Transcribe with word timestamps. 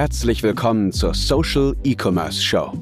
Herzlich 0.00 0.42
willkommen 0.42 0.92
zur 0.92 1.12
Social 1.12 1.76
E-Commerce 1.84 2.40
Show. 2.40 2.72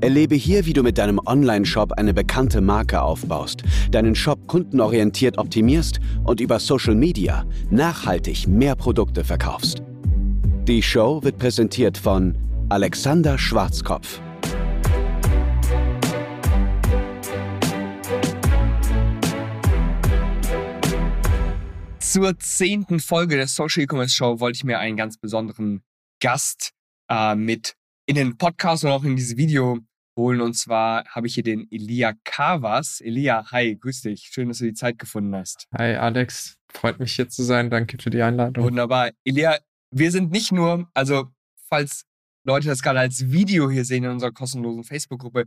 Erlebe 0.00 0.36
hier, 0.36 0.64
wie 0.64 0.72
du 0.72 0.84
mit 0.84 0.96
deinem 0.96 1.18
Online-Shop 1.26 1.90
eine 1.94 2.14
bekannte 2.14 2.60
Marke 2.60 3.02
aufbaust, 3.02 3.64
deinen 3.90 4.14
Shop 4.14 4.46
kundenorientiert 4.46 5.38
optimierst 5.38 5.98
und 6.22 6.40
über 6.40 6.60
Social 6.60 6.94
Media 6.94 7.44
nachhaltig 7.70 8.46
mehr 8.46 8.76
Produkte 8.76 9.24
verkaufst. 9.24 9.82
Die 10.68 10.80
Show 10.80 11.20
wird 11.24 11.36
präsentiert 11.36 11.98
von 11.98 12.36
Alexander 12.68 13.36
Schwarzkopf. 13.36 14.20
Zur 21.98 22.38
zehnten 22.38 23.00
Folge 23.00 23.34
der 23.34 23.48
Social 23.48 23.82
E-Commerce 23.82 24.14
Show 24.14 24.38
wollte 24.38 24.58
ich 24.58 24.64
mir 24.64 24.78
einen 24.78 24.96
ganz 24.96 25.16
besonderen 25.18 25.82
Gast 26.20 26.70
äh, 27.10 27.34
mit 27.34 27.74
in 28.06 28.16
den 28.16 28.36
Podcast 28.36 28.84
und 28.84 28.90
auch 28.90 29.04
in 29.04 29.16
dieses 29.16 29.36
Video 29.36 29.78
holen. 30.16 30.40
Und 30.40 30.54
zwar 30.54 31.04
habe 31.06 31.26
ich 31.26 31.34
hier 31.34 31.42
den 31.42 31.66
Elia 31.70 32.14
Kavas. 32.24 33.00
Elia, 33.00 33.50
hi, 33.50 33.76
grüß 33.76 34.02
dich. 34.02 34.28
Schön, 34.32 34.48
dass 34.48 34.58
du 34.58 34.64
die 34.64 34.74
Zeit 34.74 34.98
gefunden 34.98 35.34
hast. 35.34 35.66
Hi, 35.76 35.94
Alex. 35.94 36.56
Freut 36.72 37.00
mich 37.00 37.14
hier 37.14 37.28
zu 37.28 37.42
sein. 37.42 37.70
Danke 37.70 37.98
für 38.00 38.10
die 38.10 38.22
Einladung. 38.22 38.64
Wunderbar. 38.64 39.10
Elia, 39.24 39.58
wir 39.90 40.10
sind 40.10 40.30
nicht 40.30 40.52
nur, 40.52 40.88
also 40.94 41.28
falls 41.68 42.04
Leute 42.44 42.68
das 42.68 42.82
gerade 42.82 43.00
als 43.00 43.30
Video 43.30 43.70
hier 43.70 43.84
sehen 43.84 44.04
in 44.04 44.10
unserer 44.10 44.32
kostenlosen 44.32 44.84
Facebook-Gruppe, 44.84 45.46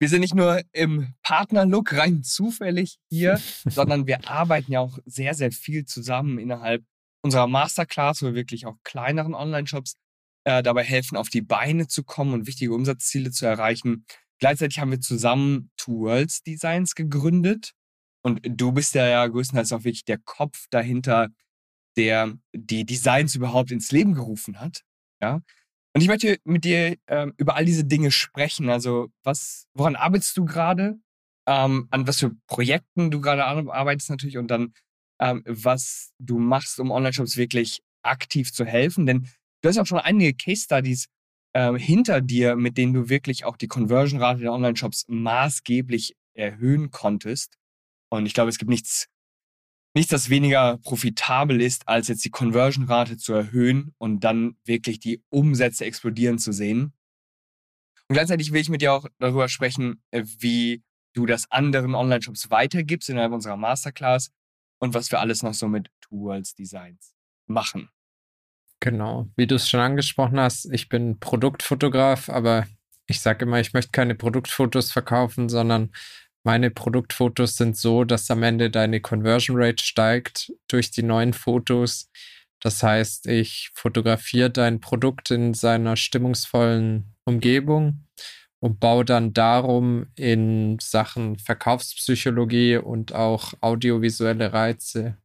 wir 0.00 0.08
sind 0.08 0.20
nicht 0.20 0.34
nur 0.34 0.62
im 0.72 1.14
Partnerlook 1.22 1.92
rein 1.94 2.22
zufällig 2.22 2.98
hier, 3.10 3.40
sondern 3.68 4.06
wir 4.06 4.28
arbeiten 4.28 4.72
ja 4.72 4.80
auch 4.80 4.98
sehr, 5.06 5.34
sehr 5.34 5.50
viel 5.50 5.84
zusammen 5.84 6.38
innerhalb 6.38 6.84
unserer 7.22 7.48
Masterclass, 7.48 8.22
wir 8.22 8.34
wirklich 8.34 8.66
auch 8.66 8.76
kleineren 8.84 9.34
Online-Shops 9.34 9.96
äh, 10.44 10.62
dabei 10.62 10.84
helfen, 10.84 11.16
auf 11.16 11.28
die 11.28 11.42
Beine 11.42 11.86
zu 11.88 12.04
kommen 12.04 12.34
und 12.34 12.46
wichtige 12.46 12.72
Umsatzziele 12.74 13.30
zu 13.30 13.46
erreichen. 13.46 14.04
Gleichzeitig 14.38 14.78
haben 14.78 14.90
wir 14.90 15.00
zusammen 15.00 15.70
Tools 15.76 16.42
Designs 16.42 16.94
gegründet. 16.94 17.72
Und 18.22 18.40
du 18.42 18.72
bist 18.72 18.94
ja, 18.94 19.06
ja 19.06 19.26
größtenteils 19.26 19.72
auch 19.72 19.84
wirklich 19.84 20.04
der 20.04 20.18
Kopf 20.18 20.66
dahinter, 20.70 21.28
der 21.96 22.34
die 22.54 22.84
Designs 22.84 23.34
überhaupt 23.34 23.70
ins 23.70 23.90
Leben 23.90 24.14
gerufen 24.14 24.60
hat. 24.60 24.82
Ja. 25.20 25.42
Und 25.94 26.02
ich 26.02 26.08
möchte 26.08 26.38
mit 26.44 26.64
dir 26.64 26.96
ähm, 27.08 27.34
über 27.38 27.56
all 27.56 27.64
diese 27.64 27.84
Dinge 27.84 28.10
sprechen. 28.10 28.70
Also, 28.70 29.08
was, 29.24 29.66
woran 29.74 29.96
arbeitest 29.96 30.36
du 30.36 30.44
gerade? 30.44 30.98
Ähm, 31.46 31.88
an 31.90 32.06
was 32.06 32.18
für 32.18 32.32
Projekten 32.46 33.10
du 33.10 33.20
gerade 33.20 33.44
arbeitest 33.44 34.10
natürlich 34.10 34.38
und 34.38 34.48
dann, 34.48 34.74
ähm, 35.20 35.42
was 35.46 36.12
du 36.18 36.38
machst, 36.38 36.78
um 36.78 36.90
Online-Shops 36.90 37.36
wirklich 37.36 37.80
aktiv 38.02 38.52
zu 38.52 38.64
helfen. 38.64 39.06
Denn 39.06 39.28
du 39.60 39.68
hast 39.68 39.78
auch 39.78 39.86
schon 39.86 39.98
einige 39.98 40.34
Case 40.34 40.62
Studies 40.62 41.06
ähm, 41.54 41.76
hinter 41.76 42.20
dir, 42.20 42.56
mit 42.56 42.76
denen 42.76 42.92
du 42.92 43.08
wirklich 43.08 43.44
auch 43.44 43.56
die 43.56 43.68
Conversion-Rate 43.68 44.40
der 44.40 44.52
Online-Shops 44.52 45.06
maßgeblich 45.08 46.16
erhöhen 46.34 46.90
konntest. 46.90 47.58
Und 48.10 48.26
ich 48.26 48.34
glaube, 48.34 48.50
es 48.50 48.58
gibt 48.58 48.70
nichts 48.70 49.08
nichts, 49.94 50.10
das 50.10 50.30
weniger 50.30 50.78
profitabel 50.78 51.60
ist, 51.60 51.88
als 51.88 52.08
jetzt 52.08 52.24
die 52.24 52.30
Conversion-Rate 52.30 53.16
zu 53.16 53.32
erhöhen 53.32 53.94
und 53.98 54.20
dann 54.20 54.56
wirklich 54.64 55.00
die 55.00 55.22
Umsätze 55.28 55.84
explodieren 55.84 56.38
zu 56.38 56.52
sehen. 56.52 56.92
Und 58.08 58.14
gleichzeitig 58.14 58.52
will 58.52 58.60
ich 58.60 58.68
mit 58.68 58.80
dir 58.80 58.92
auch 58.92 59.06
darüber 59.18 59.48
sprechen, 59.48 60.02
äh, 60.10 60.24
wie 60.38 60.82
du 61.14 61.26
das 61.26 61.50
anderen 61.50 61.94
Online-Shops 61.94 62.50
weitergibst 62.50 63.10
innerhalb 63.10 63.32
unserer 63.32 63.56
Masterclass 63.56 64.30
und 64.78 64.94
was 64.94 65.10
wir 65.10 65.20
alles 65.20 65.42
noch 65.42 65.54
so 65.54 65.68
mit 65.68 65.90
Tools 66.00 66.54
Designs 66.54 67.14
machen. 67.46 67.90
Genau, 68.80 69.28
wie 69.36 69.46
du 69.46 69.56
es 69.56 69.68
schon 69.68 69.80
angesprochen 69.80 70.38
hast, 70.38 70.66
ich 70.72 70.88
bin 70.88 71.18
Produktfotograf, 71.18 72.28
aber 72.28 72.66
ich 73.08 73.20
sage 73.20 73.44
immer, 73.44 73.58
ich 73.58 73.72
möchte 73.72 73.90
keine 73.90 74.14
Produktfotos 74.14 74.92
verkaufen, 74.92 75.48
sondern 75.48 75.90
meine 76.44 76.70
Produktfotos 76.70 77.56
sind 77.56 77.76
so, 77.76 78.04
dass 78.04 78.30
am 78.30 78.42
Ende 78.42 78.70
deine 78.70 79.00
Conversion 79.00 79.56
Rate 79.58 79.82
steigt 79.82 80.52
durch 80.68 80.90
die 80.90 81.02
neuen 81.02 81.32
Fotos. 81.32 82.10
Das 82.60 82.82
heißt, 82.82 83.26
ich 83.26 83.70
fotografiere 83.74 84.50
dein 84.50 84.80
Produkt 84.80 85.30
in 85.30 85.54
seiner 85.54 85.96
stimmungsvollen 85.96 87.14
Umgebung 87.24 88.06
und 88.60 88.80
baue 88.80 89.04
dann 89.04 89.32
darum 89.32 90.06
in 90.14 90.78
Sachen 90.80 91.38
Verkaufspsychologie 91.38 92.76
und 92.76 93.12
auch 93.12 93.54
audiovisuelle 93.60 94.52
Reize 94.52 95.16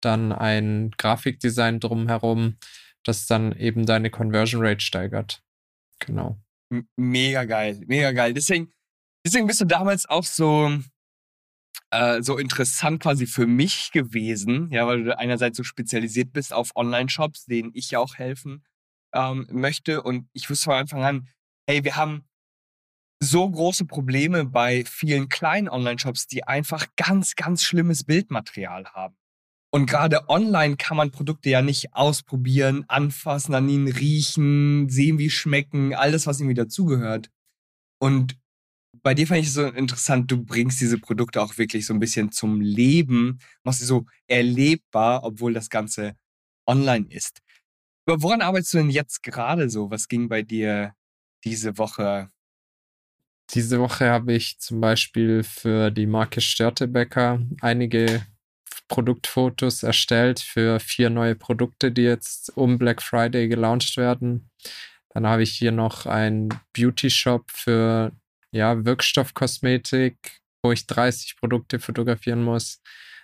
dann 0.00 0.32
ein 0.32 0.90
Grafikdesign 0.98 1.80
drumherum, 1.80 2.56
das 3.04 3.26
dann 3.26 3.52
eben 3.52 3.86
deine 3.86 4.10
Conversion 4.10 4.64
Rate 4.64 4.80
steigert. 4.80 5.42
Genau. 6.00 6.38
Mega 6.96 7.44
geil, 7.44 7.82
mega 7.86 8.12
geil. 8.12 8.34
Deswegen, 8.34 8.72
Deswegen 9.26 9.46
bist 9.46 9.60
du 9.60 9.64
damals 9.64 10.06
auch 10.06 10.24
so, 10.24 10.70
äh, 11.90 12.22
so 12.22 12.36
interessant 12.36 13.02
quasi 13.02 13.26
für 13.26 13.46
mich 13.46 13.90
gewesen, 13.90 14.70
ja, 14.70 14.86
weil 14.86 15.04
du 15.04 15.18
einerseits 15.18 15.56
so 15.56 15.64
spezialisiert 15.64 16.32
bist 16.32 16.52
auf 16.52 16.76
Online-Shops, 16.76 17.46
denen 17.46 17.70
ich 17.72 17.90
ja 17.90 18.00
auch 18.00 18.16
helfen 18.16 18.64
ähm, 19.14 19.46
möchte. 19.50 20.02
Und 20.02 20.28
ich 20.34 20.50
wusste 20.50 20.64
von 20.64 20.74
Anfang 20.74 21.04
an, 21.04 21.28
hey, 21.66 21.82
wir 21.84 21.96
haben 21.96 22.24
so 23.18 23.48
große 23.50 23.86
Probleme 23.86 24.44
bei 24.44 24.84
vielen 24.84 25.30
kleinen 25.30 25.70
Online-Shops, 25.70 26.26
die 26.26 26.44
einfach 26.44 26.86
ganz, 26.96 27.34
ganz 27.34 27.62
schlimmes 27.62 28.04
Bildmaterial 28.04 28.84
haben. 28.92 29.16
Und 29.74 29.86
gerade 29.86 30.28
online 30.28 30.76
kann 30.76 30.96
man 30.96 31.10
Produkte 31.10 31.50
ja 31.50 31.60
nicht 31.60 31.94
ausprobieren, 31.94 32.84
anfassen, 32.86 33.56
an 33.56 33.68
ihnen 33.68 33.88
riechen, 33.88 34.88
sehen, 34.88 35.18
wie 35.18 35.30
schmecken, 35.30 35.96
alles, 35.96 36.28
was 36.28 36.38
irgendwie 36.38 36.54
dazugehört. 36.54 37.28
Und 38.00 38.38
bei 39.02 39.14
dir 39.14 39.26
fand 39.26 39.40
ich 39.40 39.48
es 39.48 39.54
so 39.54 39.66
interessant, 39.66 40.30
du 40.30 40.44
bringst 40.44 40.80
diese 40.80 41.00
Produkte 41.00 41.42
auch 41.42 41.58
wirklich 41.58 41.86
so 41.86 41.92
ein 41.92 41.98
bisschen 41.98 42.30
zum 42.30 42.60
Leben, 42.60 43.40
machst 43.64 43.80
sie 43.80 43.86
so 43.86 44.06
erlebbar, 44.28 45.24
obwohl 45.24 45.52
das 45.52 45.68
Ganze 45.70 46.14
online 46.68 47.06
ist. 47.10 47.40
Aber 48.06 48.22
woran 48.22 48.42
arbeitest 48.42 48.74
du 48.74 48.78
denn 48.78 48.90
jetzt 48.90 49.24
gerade 49.24 49.68
so? 49.68 49.90
Was 49.90 50.06
ging 50.06 50.28
bei 50.28 50.42
dir 50.42 50.94
diese 51.42 51.78
Woche? 51.78 52.30
Diese 53.50 53.80
Woche 53.80 54.08
habe 54.08 54.34
ich 54.34 54.56
zum 54.60 54.80
Beispiel 54.80 55.42
für 55.42 55.90
die 55.90 56.06
Marke 56.06 56.40
Störtebecker 56.40 57.40
einige 57.60 58.24
Produktfotos 58.88 59.82
erstellt 59.82 60.40
für 60.40 60.78
vier 60.80 61.10
neue 61.10 61.34
Produkte, 61.34 61.90
die 61.90 62.02
jetzt 62.02 62.56
um 62.56 62.78
Black 62.78 63.02
Friday 63.02 63.48
gelauncht 63.48 63.96
werden. 63.96 64.50
Dann 65.10 65.26
habe 65.26 65.42
ich 65.42 65.52
hier 65.52 65.72
noch 65.72 66.06
einen 66.06 66.48
Beauty 66.72 67.10
Shop 67.10 67.50
für 67.50 68.12
ja, 68.50 68.84
Wirkstoffkosmetik, 68.84 70.40
wo 70.62 70.72
ich 70.72 70.86
30 70.86 71.36
Produkte 71.36 71.78
fotografieren 71.78 72.42
muss. 72.42 72.80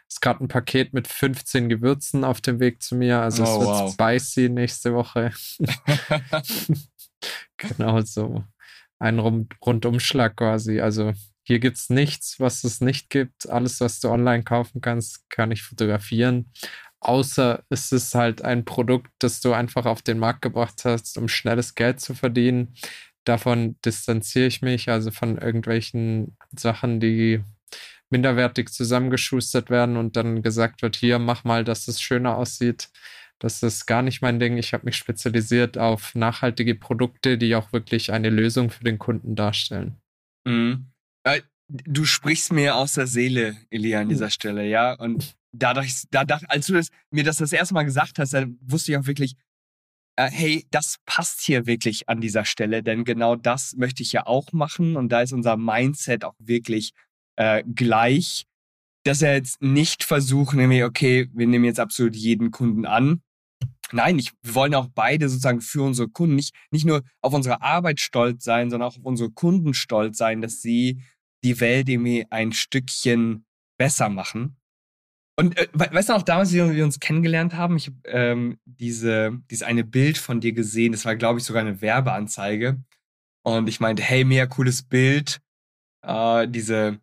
Es 0.08 0.16
ist 0.16 0.20
gerade 0.20 0.42
ein 0.42 0.48
Paket 0.48 0.92
mit 0.92 1.06
15 1.06 1.68
Gewürzen 1.68 2.24
auf 2.24 2.40
dem 2.40 2.58
Weg 2.58 2.82
zu 2.82 2.96
mir. 2.96 3.20
Also 3.20 3.44
oh, 3.44 3.46
es 3.46 3.60
wird 3.60 3.68
wow. 3.68 3.92
spicy 3.92 4.48
nächste 4.48 4.92
Woche. 4.92 5.32
genau 7.56 8.00
so. 8.00 8.44
Ein 8.98 9.18
Rund 9.18 9.54
Rundumschlag 9.64 10.36
quasi. 10.36 10.80
Also 10.80 11.12
hier 11.50 11.58
gibt 11.58 11.76
es 11.78 11.90
nichts, 11.90 12.38
was 12.38 12.64
es 12.64 12.80
nicht 12.80 13.10
gibt. 13.10 13.48
Alles, 13.48 13.80
was 13.80 14.00
du 14.00 14.08
online 14.08 14.44
kaufen 14.44 14.80
kannst, 14.80 15.28
kann 15.30 15.50
ich 15.50 15.62
fotografieren. 15.62 16.52
Außer 17.00 17.64
es 17.70 17.92
ist 17.92 18.14
halt 18.14 18.42
ein 18.42 18.64
Produkt, 18.64 19.10
das 19.18 19.40
du 19.40 19.52
einfach 19.52 19.86
auf 19.86 20.02
den 20.02 20.18
Markt 20.18 20.42
gebracht 20.42 20.84
hast, 20.84 21.18
um 21.18 21.28
schnelles 21.28 21.74
Geld 21.74 22.00
zu 22.00 22.14
verdienen 22.14 22.74
davon 23.24 23.76
distanziere 23.84 24.46
ich 24.46 24.62
mich, 24.62 24.88
also 24.88 25.10
von 25.10 25.38
irgendwelchen 25.38 26.36
Sachen, 26.56 27.00
die 27.00 27.42
minderwertig 28.10 28.70
zusammengeschustert 28.70 29.70
werden 29.70 29.96
und 29.96 30.16
dann 30.16 30.42
gesagt 30.42 30.82
wird, 30.82 30.96
hier, 30.96 31.18
mach 31.18 31.44
mal, 31.44 31.64
dass 31.64 31.86
es 31.86 32.00
schöner 32.00 32.36
aussieht. 32.36 32.90
Das 33.38 33.62
ist 33.62 33.86
gar 33.86 34.02
nicht 34.02 34.20
mein 34.20 34.40
Ding. 34.40 34.58
Ich 34.58 34.74
habe 34.74 34.84
mich 34.84 34.96
spezialisiert 34.96 35.78
auf 35.78 36.14
nachhaltige 36.14 36.74
Produkte, 36.74 37.38
die 37.38 37.54
auch 37.54 37.72
wirklich 37.72 38.12
eine 38.12 38.28
Lösung 38.28 38.70
für 38.70 38.84
den 38.84 38.98
Kunden 38.98 39.36
darstellen. 39.36 39.96
Mhm. 40.44 40.89
Äh, 41.24 41.42
du 41.68 42.04
sprichst 42.04 42.52
mir 42.52 42.76
aus 42.76 42.94
der 42.94 43.06
Seele, 43.06 43.56
Elia, 43.70 44.00
an 44.00 44.08
dieser 44.08 44.26
mhm. 44.26 44.30
Stelle, 44.30 44.68
ja. 44.68 44.94
Und 44.94 45.36
dadurch, 45.52 46.04
dadurch, 46.10 46.42
als 46.48 46.66
du 46.66 46.74
das, 46.74 46.90
mir 47.10 47.24
das 47.24 47.36
das 47.36 47.52
erste 47.52 47.74
Mal 47.74 47.84
gesagt 47.84 48.18
hast, 48.18 48.34
dann 48.34 48.58
wusste 48.60 48.92
ich 48.92 48.98
auch 48.98 49.06
wirklich, 49.06 49.34
äh, 50.16 50.30
hey, 50.30 50.66
das 50.70 50.96
passt 51.06 51.40
hier 51.40 51.66
wirklich 51.66 52.08
an 52.08 52.20
dieser 52.20 52.44
Stelle, 52.44 52.82
denn 52.82 53.04
genau 53.04 53.36
das 53.36 53.74
möchte 53.76 54.02
ich 54.02 54.12
ja 54.12 54.26
auch 54.26 54.52
machen 54.52 54.96
und 54.96 55.10
da 55.10 55.22
ist 55.22 55.32
unser 55.32 55.56
Mindset 55.56 56.24
auch 56.24 56.34
wirklich 56.38 56.92
äh, 57.36 57.62
gleich, 57.74 58.44
dass 59.04 59.22
er 59.22 59.34
jetzt 59.34 59.62
nicht 59.62 60.04
versuchen, 60.04 60.58
nämlich, 60.58 60.84
okay, 60.84 61.28
wir 61.32 61.46
nehmen 61.46 61.64
jetzt 61.64 61.80
absolut 61.80 62.14
jeden 62.14 62.50
Kunden 62.50 62.84
an. 62.84 63.22
Nein, 63.92 64.18
ich, 64.18 64.32
wir 64.42 64.54
wollen 64.54 64.74
auch 64.74 64.88
beide 64.94 65.28
sozusagen 65.28 65.60
für 65.60 65.82
unsere 65.82 66.08
Kunden 66.08 66.36
nicht, 66.36 66.54
nicht 66.70 66.84
nur 66.84 67.02
auf 67.20 67.32
unsere 67.32 67.62
Arbeit 67.62 68.00
stolz 68.00 68.44
sein, 68.44 68.70
sondern 68.70 68.88
auch 68.88 68.96
auf 68.96 69.04
unsere 69.04 69.30
Kunden 69.30 69.74
stolz 69.74 70.18
sein, 70.18 70.40
dass 70.40 70.60
sie 70.60 71.02
die 71.44 71.60
Welt 71.60 71.88
irgendwie 71.88 72.26
ein 72.30 72.52
Stückchen 72.52 73.46
besser 73.78 74.08
machen. 74.08 74.56
Und 75.40 75.56
äh, 75.56 75.68
weißt 75.72 76.10
du 76.10 76.12
noch 76.12 76.22
damals, 76.22 76.52
wie 76.52 76.74
wir 76.74 76.84
uns 76.84 77.00
kennengelernt 77.00 77.54
haben? 77.54 77.76
Ich 77.76 77.86
habe 77.86 77.96
ähm, 78.04 78.58
diese, 78.66 79.38
dieses 79.50 79.66
eine 79.66 79.84
Bild 79.84 80.18
von 80.18 80.40
dir 80.40 80.52
gesehen. 80.52 80.92
Das 80.92 81.06
war, 81.06 81.16
glaube 81.16 81.38
ich, 81.38 81.46
sogar 81.46 81.62
eine 81.62 81.80
Werbeanzeige. 81.80 82.78
Und 83.42 83.68
ich 83.68 83.80
meinte, 83.80 84.02
hey, 84.02 84.24
mega 84.24 84.44
cooles 84.46 84.82
Bild. 84.82 85.40
Äh, 86.02 86.46
diese, 86.48 87.00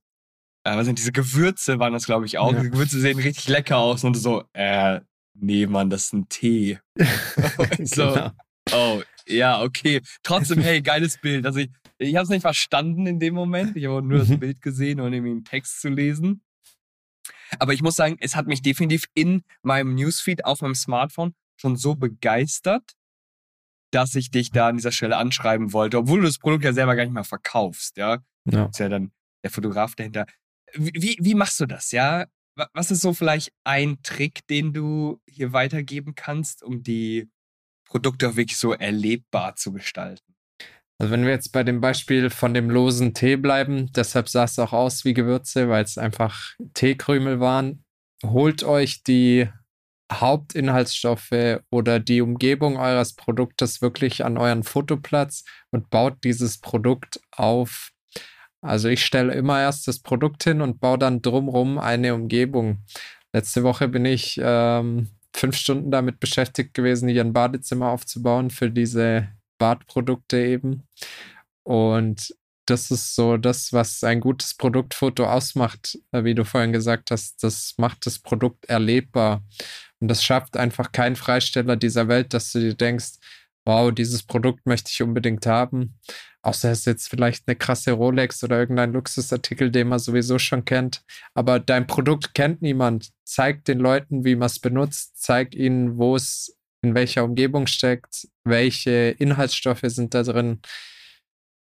äh, 0.63 0.75
was 0.75 0.85
sind 0.85 0.99
diese 0.99 1.11
Gewürze 1.11 1.79
waren 1.79 1.93
das, 1.93 2.05
glaube 2.05 2.27
ich, 2.27 2.37
auch. 2.37 2.53
Ja. 2.53 2.61
Die 2.61 2.69
Gewürze 2.69 2.99
sehen 2.99 3.17
richtig 3.17 3.47
lecker 3.47 3.77
aus. 3.77 4.03
Und 4.03 4.13
so, 4.13 4.43
äh, 4.53 5.01
nee, 5.39 5.65
Mann, 5.65 5.89
das 5.89 6.05
ist 6.05 6.13
ein 6.13 6.29
Tee. 6.29 6.79
so, 7.83 8.13
genau. 8.13 8.31
oh, 8.71 9.01
ja, 9.27 9.61
okay. 9.61 10.01
Trotzdem, 10.23 10.61
hey, 10.61 10.81
geiles 10.81 11.17
Bild. 11.19 11.45
Also 11.45 11.59
ich, 11.59 11.69
ich 11.97 12.15
habe 12.15 12.23
es 12.23 12.29
nicht 12.29 12.41
verstanden 12.41 13.05
in 13.07 13.19
dem 13.19 13.33
Moment. 13.33 13.75
Ich 13.75 13.85
habe 13.85 14.01
nur 14.01 14.19
das 14.19 14.29
mhm. 14.29 14.39
Bild 14.39 14.61
gesehen 14.61 14.99
und 14.99 15.13
irgendwie 15.13 15.31
einen 15.31 15.43
Text 15.43 15.81
zu 15.81 15.89
lesen. 15.89 16.43
Aber 17.59 17.73
ich 17.73 17.81
muss 17.81 17.95
sagen, 17.95 18.17
es 18.19 18.35
hat 18.35 18.47
mich 18.47 18.61
definitiv 18.61 19.05
in 19.13 19.43
meinem 19.61 19.95
Newsfeed 19.95 20.45
auf 20.45 20.61
meinem 20.61 20.75
Smartphone 20.75 21.33
schon 21.55 21.75
so 21.75 21.95
begeistert, 21.95 22.93
dass 23.91 24.15
ich 24.15 24.31
dich 24.31 24.51
da 24.51 24.67
an 24.67 24.77
dieser 24.77 24.91
Stelle 24.91 25.17
anschreiben 25.17 25.73
wollte, 25.73 25.97
obwohl 25.97 26.19
du 26.19 26.25
das 26.25 26.39
Produkt 26.39 26.65
ja 26.65 26.73
selber 26.73 26.95
gar 26.95 27.03
nicht 27.03 27.13
mal 27.13 27.23
verkaufst, 27.23 27.97
ja. 27.97 28.19
ja. 28.45 28.65
Ist 28.65 28.79
ja 28.79 28.89
dann 28.89 29.11
der 29.43 29.51
Fotograf 29.51 29.95
dahinter. 29.95 30.25
Wie, 30.73 31.17
wie 31.19 31.35
machst 31.35 31.59
du 31.59 31.65
das, 31.65 31.91
ja? 31.91 32.25
Was 32.73 32.91
ist 32.91 33.01
so 33.01 33.13
vielleicht 33.13 33.51
ein 33.63 34.01
Trick, 34.03 34.47
den 34.47 34.73
du 34.73 35.21
hier 35.29 35.53
weitergeben 35.53 36.15
kannst, 36.15 36.63
um 36.63 36.81
die 36.81 37.29
Produkte 37.85 38.29
auch 38.29 38.35
wirklich 38.35 38.57
so 38.57 38.73
erlebbar 38.73 39.55
zu 39.55 39.71
gestalten? 39.71 40.35
Also 40.99 41.11
wenn 41.11 41.23
wir 41.23 41.31
jetzt 41.31 41.51
bei 41.51 41.63
dem 41.63 41.79
Beispiel 41.79 42.29
von 42.31 42.53
dem 42.55 42.71
losen 42.71 43.13
Tee 43.13 43.35
bleiben, 43.35 43.91
deshalb 43.93 44.29
sah 44.29 44.45
es 44.45 44.57
auch 44.57 44.73
aus 44.73 45.05
wie 45.05 45.13
Gewürze, 45.13 45.69
weil 45.69 45.83
es 45.83 45.97
einfach 45.97 46.55
Teekrümel 46.73 47.39
waren. 47.39 47.83
Holt 48.23 48.63
euch 48.63 49.03
die 49.03 49.47
Hauptinhaltsstoffe 50.11 51.61
oder 51.69 51.99
die 51.99 52.21
Umgebung 52.21 52.77
eures 52.77 53.13
Produktes 53.13 53.81
wirklich 53.81 54.25
an 54.25 54.37
euren 54.37 54.63
Fotoplatz 54.63 55.43
und 55.71 55.89
baut 55.89 56.23
dieses 56.23 56.59
Produkt 56.59 57.19
auf. 57.31 57.91
Also 58.61 58.89
ich 58.89 59.05
stelle 59.05 59.33
immer 59.33 59.59
erst 59.59 59.87
das 59.87 59.99
Produkt 59.99 60.43
hin 60.43 60.61
und 60.61 60.79
baue 60.79 60.97
dann 60.97 61.21
drumrum 61.21 61.77
eine 61.77 62.13
Umgebung. 62.13 62.79
Letzte 63.33 63.63
Woche 63.63 63.87
bin 63.87 64.05
ich 64.05 64.39
ähm, 64.41 65.09
fünf 65.35 65.55
Stunden 65.55 65.91
damit 65.91 66.19
beschäftigt 66.19 66.73
gewesen, 66.73 67.07
hier 67.07 67.23
ein 67.23 67.33
Badezimmer 67.33 67.89
aufzubauen 67.89 68.49
für 68.49 68.71
diese 68.71 69.29
Badprodukte 69.57 70.37
eben. 70.37 70.87
Und 71.63 72.33
das 72.65 72.91
ist 72.91 73.15
so 73.15 73.37
das, 73.37 73.71
was 73.71 74.03
ein 74.03 74.19
gutes 74.19 74.53
Produktfoto 74.53 75.25
ausmacht, 75.25 75.97
äh, 76.11 76.23
wie 76.23 76.35
du 76.35 76.43
vorhin 76.43 76.73
gesagt 76.73 77.11
hast. 77.11 77.43
Das 77.43 77.75
macht 77.77 78.05
das 78.05 78.19
Produkt 78.19 78.65
erlebbar. 78.65 79.43
Und 79.99 80.09
das 80.09 80.23
schafft 80.23 80.57
einfach 80.57 80.91
kein 80.91 81.15
Freisteller 81.15 81.75
dieser 81.75 82.07
Welt, 82.07 82.33
dass 82.33 82.51
du 82.51 82.59
dir 82.59 82.75
denkst, 82.75 83.13
wow, 83.67 83.91
dieses 83.91 84.23
Produkt 84.23 84.65
möchte 84.65 84.89
ich 84.91 85.01
unbedingt 85.01 85.45
haben. 85.45 85.99
Außer 86.41 86.71
es 86.71 86.79
ist 86.79 86.85
jetzt 86.85 87.09
vielleicht 87.09 87.43
eine 87.47 87.57
krasse 87.57 87.91
Rolex 87.91 88.41
oder 88.43 88.57
irgendein 88.57 88.93
Luxusartikel, 88.93 89.69
den 89.69 89.89
man 89.89 89.99
sowieso 89.99 90.39
schon 90.39 90.63
kennt. 90.63 91.03
Aber 91.33 91.59
dein 91.59 91.85
Produkt 91.85 92.33
kennt 92.33 92.61
niemand. 92.61 93.09
Zeig 93.25 93.65
den 93.65 93.79
Leuten, 93.79 94.23
wie 94.23 94.37
man 94.37 94.45
es 94.45 94.59
benutzt. 94.59 95.21
Zeig 95.21 95.53
ihnen, 95.53 95.97
wo 95.97 96.15
es 96.15 96.57
in 96.81 96.95
welcher 96.95 97.25
Umgebung 97.25 97.67
steckt, 97.67 98.29
welche 98.45 99.15
Inhaltsstoffe 99.19 99.83
sind 99.83 100.13
da 100.13 100.23
drin. 100.23 100.61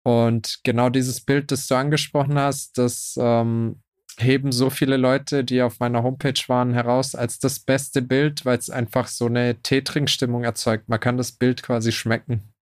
Und 0.04 0.60
genau 0.62 0.90
dieses 0.90 1.20
Bild, 1.20 1.50
das 1.50 1.66
du 1.66 1.74
angesprochen 1.74 2.38
hast, 2.38 2.78
das 2.78 3.18
ähm, 3.20 3.82
heben 4.22 4.52
so 4.52 4.70
viele 4.70 4.96
Leute, 4.96 5.44
die 5.44 5.62
auf 5.62 5.80
meiner 5.80 6.02
Homepage 6.02 6.40
waren, 6.46 6.72
heraus 6.72 7.14
als 7.14 7.38
das 7.38 7.60
beste 7.60 8.02
Bild, 8.02 8.44
weil 8.44 8.58
es 8.58 8.70
einfach 8.70 9.08
so 9.08 9.26
eine 9.26 9.60
Teetrinkstimmung 9.62 10.44
erzeugt. 10.44 10.88
Man 10.88 11.00
kann 11.00 11.16
das 11.16 11.32
Bild 11.32 11.62
quasi 11.62 11.92
schmecken. 11.92 12.52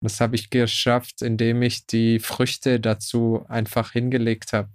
Und 0.00 0.10
das 0.10 0.20
habe 0.20 0.36
ich 0.36 0.50
geschafft, 0.50 1.22
indem 1.22 1.62
ich 1.62 1.86
die 1.86 2.18
Früchte 2.18 2.80
dazu 2.80 3.44
einfach 3.48 3.92
hingelegt 3.92 4.52
habe. 4.52 4.70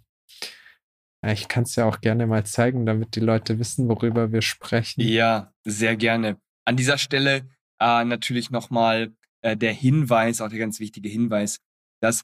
Ich 1.28 1.48
kann 1.48 1.63
es 1.63 1.75
ja 1.75 1.86
auch 1.86 2.02
gerne 2.02 2.25
mal 2.25 2.46
zeigen, 2.46 2.86
damit 2.88 3.16
die 3.16 3.19
Leute 3.19 3.60
wissen, 3.60 3.88
worüber 3.88 4.31
wir 4.31 4.42
sprechen. 4.42 5.02
Ja, 5.02 5.54
sehr 5.63 5.96
gerne. 5.96 6.38
An 6.66 6.78
dieser 6.78 6.98
Stelle 6.98 7.48
äh, 7.80 8.04
natürlich 8.04 8.50
nochmal 8.50 9.13
äh, 9.42 9.56
der 9.56 9.74
Hinweis, 9.74 10.42
auch 10.42 10.50
der 10.50 10.58
ganz 10.58 10.80
wichtige 10.80 11.10
Hinweis, 11.10 11.60
dass 12.02 12.24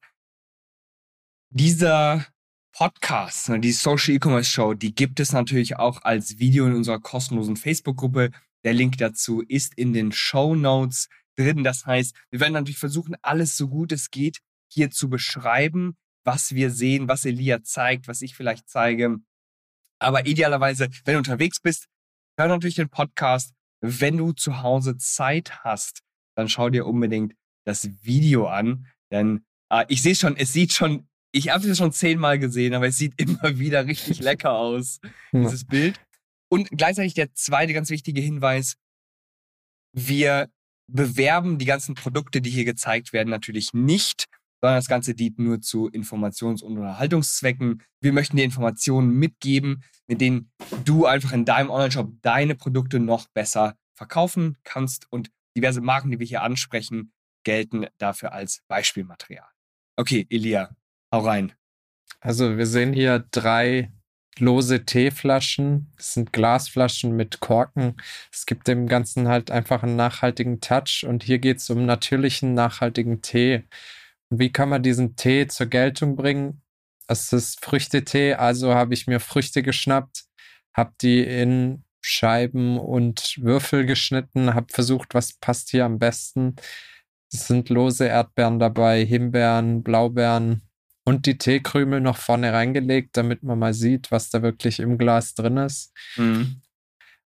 dieser 1.50 2.26
Podcast, 2.78 3.50
ne, 3.50 3.60
die 3.60 3.72
Social 3.72 4.14
E-Commerce 4.14 4.52
Show, 4.52 4.76
die 4.76 4.94
gibt 4.94 5.20
es 5.20 5.32
natürlich 5.32 5.78
auch 5.78 6.04
als 6.04 6.38
Video 6.38 6.68
in 6.68 6.76
unserer 6.76 7.00
kostenlosen 7.00 7.56
Facebook-Gruppe. 7.56 8.30
Der 8.64 8.74
Link 8.74 9.00
dazu 9.00 9.42
ist 9.42 9.74
in 9.74 9.94
den 9.94 10.12
Show 10.12 10.54
Notes 10.54 11.10
drin. 11.36 11.64
Das 11.64 11.88
heißt, 11.88 12.16
wir 12.30 12.40
werden 12.40 12.54
natürlich 12.54 12.78
versuchen, 12.78 13.16
alles 13.24 13.58
so 13.58 13.68
gut 13.68 13.92
es 13.92 14.12
geht 14.12 14.42
hier 14.72 14.92
zu 14.92 15.10
beschreiben, 15.10 15.98
was 16.24 16.54
wir 16.54 16.70
sehen, 16.70 17.08
was 17.08 17.26
Elia 17.26 17.64
zeigt, 17.64 18.08
was 18.08 18.22
ich 18.22 18.36
vielleicht 18.36 18.70
zeige. 18.70 19.18
Aber 19.98 20.28
idealerweise, 20.28 20.88
wenn 21.04 21.14
du 21.14 21.18
unterwegs 21.18 21.60
bist, 21.60 21.88
hör 22.38 22.48
natürlich 22.48 22.76
den 22.76 22.90
Podcast, 22.90 23.56
wenn 23.82 24.18
du 24.18 24.34
zu 24.34 24.62
Hause 24.62 24.98
Zeit 24.98 25.64
hast, 25.64 26.04
dann 26.36 26.48
schau 26.48 26.70
dir 26.70 26.86
unbedingt 26.86 27.34
das 27.66 27.90
Video 28.04 28.46
an. 28.46 28.86
Denn 29.12 29.48
äh, 29.72 29.86
ich 29.88 30.04
sehe 30.04 30.14
schon, 30.14 30.38
es 30.38 30.54
sieht 30.54 30.74
schon, 30.74 31.08
ich 31.32 31.50
habe 31.50 31.68
es 31.68 31.78
schon 31.78 31.92
zehnmal 31.92 32.40
gesehen, 32.40 32.74
aber 32.74 32.88
es 32.88 32.98
sieht 32.98 33.14
immer 33.22 33.58
wieder 33.58 33.86
richtig 33.86 34.20
lecker 34.20 34.54
aus, 34.54 35.00
dieses 35.32 35.66
Bild. 35.66 36.00
Und 36.50 36.70
gleichzeitig 36.72 37.14
der 37.14 37.34
zweite 37.34 37.74
ganz 37.74 37.90
wichtige 37.90 38.22
Hinweis, 38.22 38.76
wir 39.94 40.50
bewerben 40.90 41.58
die 41.58 41.66
ganzen 41.66 41.96
Produkte, 41.96 42.42
die 42.42 42.50
hier 42.50 42.64
gezeigt 42.64 43.12
werden, 43.12 43.30
natürlich 43.30 43.74
nicht, 43.74 44.28
sondern 44.62 44.78
das 44.78 44.88
Ganze 44.88 45.14
dient 45.14 45.40
nur 45.40 45.62
zu 45.62 45.90
Informations- 45.90 46.64
und 46.64 46.78
Unterhaltungszwecken. 46.78 47.84
Wir 48.02 48.14
möchten 48.14 48.38
dir 48.38 48.44
Informationen 48.44 49.12
mitgeben, 49.12 49.84
mit 50.08 50.22
denen 50.22 50.52
du 50.86 51.06
einfach 51.06 51.34
in 51.34 51.46
deinem 51.46 51.70
Online-Shop 51.70 52.12
deine 52.22 52.56
Produkte 52.56 53.00
noch 53.00 53.28
besser 53.34 53.76
verkaufen 53.96 54.58
kannst 54.64 55.12
und 55.12 55.30
diverse 55.58 55.82
Marken, 55.82 56.12
die 56.12 56.20
wir 56.20 56.26
hier 56.26 56.44
ansprechen, 56.44 57.12
gelten 57.44 57.88
dafür 57.98 58.32
als 58.32 58.62
Beispielmaterial. 58.68 59.48
Okay, 59.98 60.26
Elia, 60.30 60.76
hau 61.12 61.20
rein. 61.20 61.54
Also 62.20 62.58
wir 62.58 62.66
sehen 62.66 62.94
hier 62.94 63.26
drei 63.32 63.92
lose 64.40 64.86
Teeflaschen. 64.86 65.92
Das 65.98 66.14
sind 66.14 66.34
Glasflaschen 66.34 67.16
mit 67.16 67.40
Korken. 67.40 67.96
Es 68.32 68.46
gibt 68.46 68.68
dem 68.68 68.88
Ganzen 68.88 69.28
halt 69.28 69.52
einfach 69.52 69.84
einen 69.84 69.96
nachhaltigen 69.96 70.62
Touch 70.62 71.06
und 71.08 71.24
hier 71.24 71.40
geht 71.40 71.58
es 71.58 71.70
um 71.70 71.86
natürlichen, 71.86 72.54
nachhaltigen 72.54 73.22
Tee. 73.22 73.64
Und 74.30 74.40
wie 74.40 74.52
kann 74.52 74.70
man 74.70 74.84
diesen 74.84 75.16
Tee 75.16 75.48
zur 75.48 75.68
Geltung 75.68 76.16
bringen? 76.16 76.62
Es 77.08 77.32
ist 77.34 77.64
Früchtetee, 77.64 78.34
also 78.34 78.74
habe 78.76 78.94
ich 78.94 79.08
mir 79.08 79.20
Früchte 79.20 79.64
geschnappt, 79.64 80.26
habe 80.74 80.94
die 81.02 81.24
in 81.24 81.84
Scheiben 82.02 82.78
und 82.78 83.38
Würfel 83.42 83.86
geschnitten, 83.86 84.54
habe 84.54 84.68
versucht, 84.72 85.14
was 85.14 85.34
passt 85.34 85.70
hier 85.70 85.86
am 85.86 86.00
besten. 86.00 86.56
Es 87.32 87.48
sind 87.48 87.70
lose 87.70 88.06
Erdbeeren 88.06 88.60
dabei, 88.60 89.06
Himbeeren, 89.06 89.84
Blaubeeren 89.84 90.67
und 91.08 91.26
die 91.26 91.38
Teekrümel 91.38 92.02
noch 92.02 92.18
vorne 92.18 92.52
reingelegt, 92.52 93.16
damit 93.16 93.42
man 93.42 93.58
mal 93.58 93.74
sieht, 93.74 94.12
was 94.12 94.30
da 94.30 94.42
wirklich 94.42 94.82
im 94.82 94.98
Glas 94.98 95.36
drin 95.36 95.56
ist. 95.56 95.94
Mhm. 96.18 96.62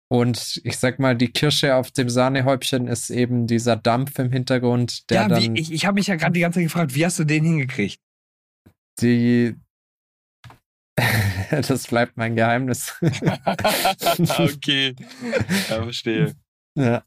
Und 0.08 0.62
ich 0.64 0.78
sag 0.78 0.98
mal, 0.98 1.14
die 1.14 1.30
Kirsche 1.30 1.74
auf 1.74 1.90
dem 1.90 2.08
Sahnehäubchen 2.08 2.86
ist 2.86 3.10
eben 3.10 3.46
dieser 3.46 3.76
Dampf 3.76 4.18
im 4.18 4.32
Hintergrund, 4.32 5.10
der 5.10 5.22
ja, 5.22 5.28
dann. 5.28 5.54
Wie, 5.54 5.60
ich 5.60 5.70
ich 5.70 5.84
habe 5.84 5.96
mich 5.96 6.06
ja 6.06 6.16
gerade 6.16 6.32
die 6.32 6.40
ganze 6.40 6.60
Zeit 6.60 6.64
gefragt, 6.64 6.94
wie 6.94 7.04
hast 7.04 7.18
du 7.18 7.24
den 7.24 7.44
hingekriegt? 7.44 8.00
Die. 9.02 9.56
das 11.50 11.86
bleibt 11.86 12.16
mein 12.16 12.34
Geheimnis. 12.34 12.94
okay. 14.38 14.96
Ja, 15.68 15.82
verstehe. 15.82 16.34
Ja, 16.78 17.04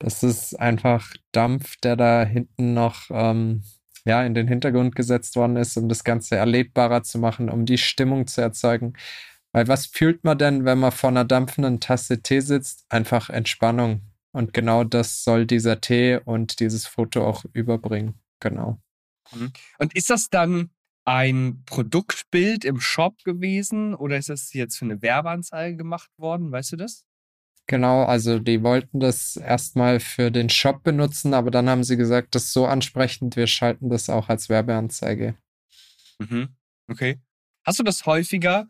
das 0.00 0.24
ist 0.24 0.58
einfach 0.58 1.14
Dampf, 1.30 1.76
der 1.76 1.94
da 1.94 2.24
hinten 2.24 2.74
noch 2.74 3.04
ähm, 3.10 3.62
ja, 4.08 4.24
in 4.24 4.34
den 4.34 4.48
Hintergrund 4.48 4.96
gesetzt 4.96 5.36
worden 5.36 5.56
ist, 5.56 5.76
um 5.76 5.88
das 5.88 6.02
Ganze 6.02 6.36
erlebbarer 6.36 7.02
zu 7.02 7.18
machen, 7.18 7.50
um 7.50 7.66
die 7.66 7.76
Stimmung 7.76 8.26
zu 8.26 8.40
erzeugen. 8.40 8.94
Weil 9.52 9.68
was 9.68 9.86
fühlt 9.86 10.24
man 10.24 10.38
denn, 10.38 10.64
wenn 10.64 10.78
man 10.78 10.92
vor 10.92 11.10
einer 11.10 11.26
dampfenden 11.26 11.78
Tasse 11.78 12.22
Tee 12.22 12.40
sitzt? 12.40 12.86
Einfach 12.88 13.28
Entspannung. 13.28 14.00
Und 14.32 14.54
genau 14.54 14.82
das 14.82 15.24
soll 15.24 15.46
dieser 15.46 15.80
Tee 15.80 16.20
und 16.24 16.60
dieses 16.60 16.86
Foto 16.86 17.26
auch 17.26 17.44
überbringen. 17.52 18.14
Genau. 18.40 18.78
Mhm. 19.32 19.52
Und 19.78 19.94
ist 19.94 20.08
das 20.08 20.30
dann 20.30 20.70
ein 21.04 21.62
Produktbild 21.66 22.64
im 22.64 22.80
Shop 22.80 23.22
gewesen 23.24 23.94
oder 23.94 24.16
ist 24.16 24.30
das 24.30 24.54
jetzt 24.54 24.78
für 24.78 24.86
eine 24.86 25.02
Werbeanzeige 25.02 25.76
gemacht 25.76 26.10
worden? 26.16 26.50
Weißt 26.50 26.72
du 26.72 26.76
das? 26.76 27.04
Genau, 27.70 28.04
also 28.04 28.38
die 28.38 28.62
wollten 28.62 28.98
das 28.98 29.36
erstmal 29.36 30.00
für 30.00 30.30
den 30.30 30.48
Shop 30.48 30.82
benutzen, 30.82 31.34
aber 31.34 31.50
dann 31.50 31.68
haben 31.68 31.84
sie 31.84 31.98
gesagt, 31.98 32.34
das 32.34 32.44
ist 32.44 32.54
so 32.54 32.66
ansprechend, 32.66 33.36
wir 33.36 33.46
schalten 33.46 33.90
das 33.90 34.08
auch 34.08 34.30
als 34.30 34.48
Werbeanzeige. 34.48 35.36
Mhm. 36.18 36.48
Okay. 36.90 37.20
Hast 37.66 37.78
du 37.78 37.82
das 37.82 38.06
häufiger, 38.06 38.68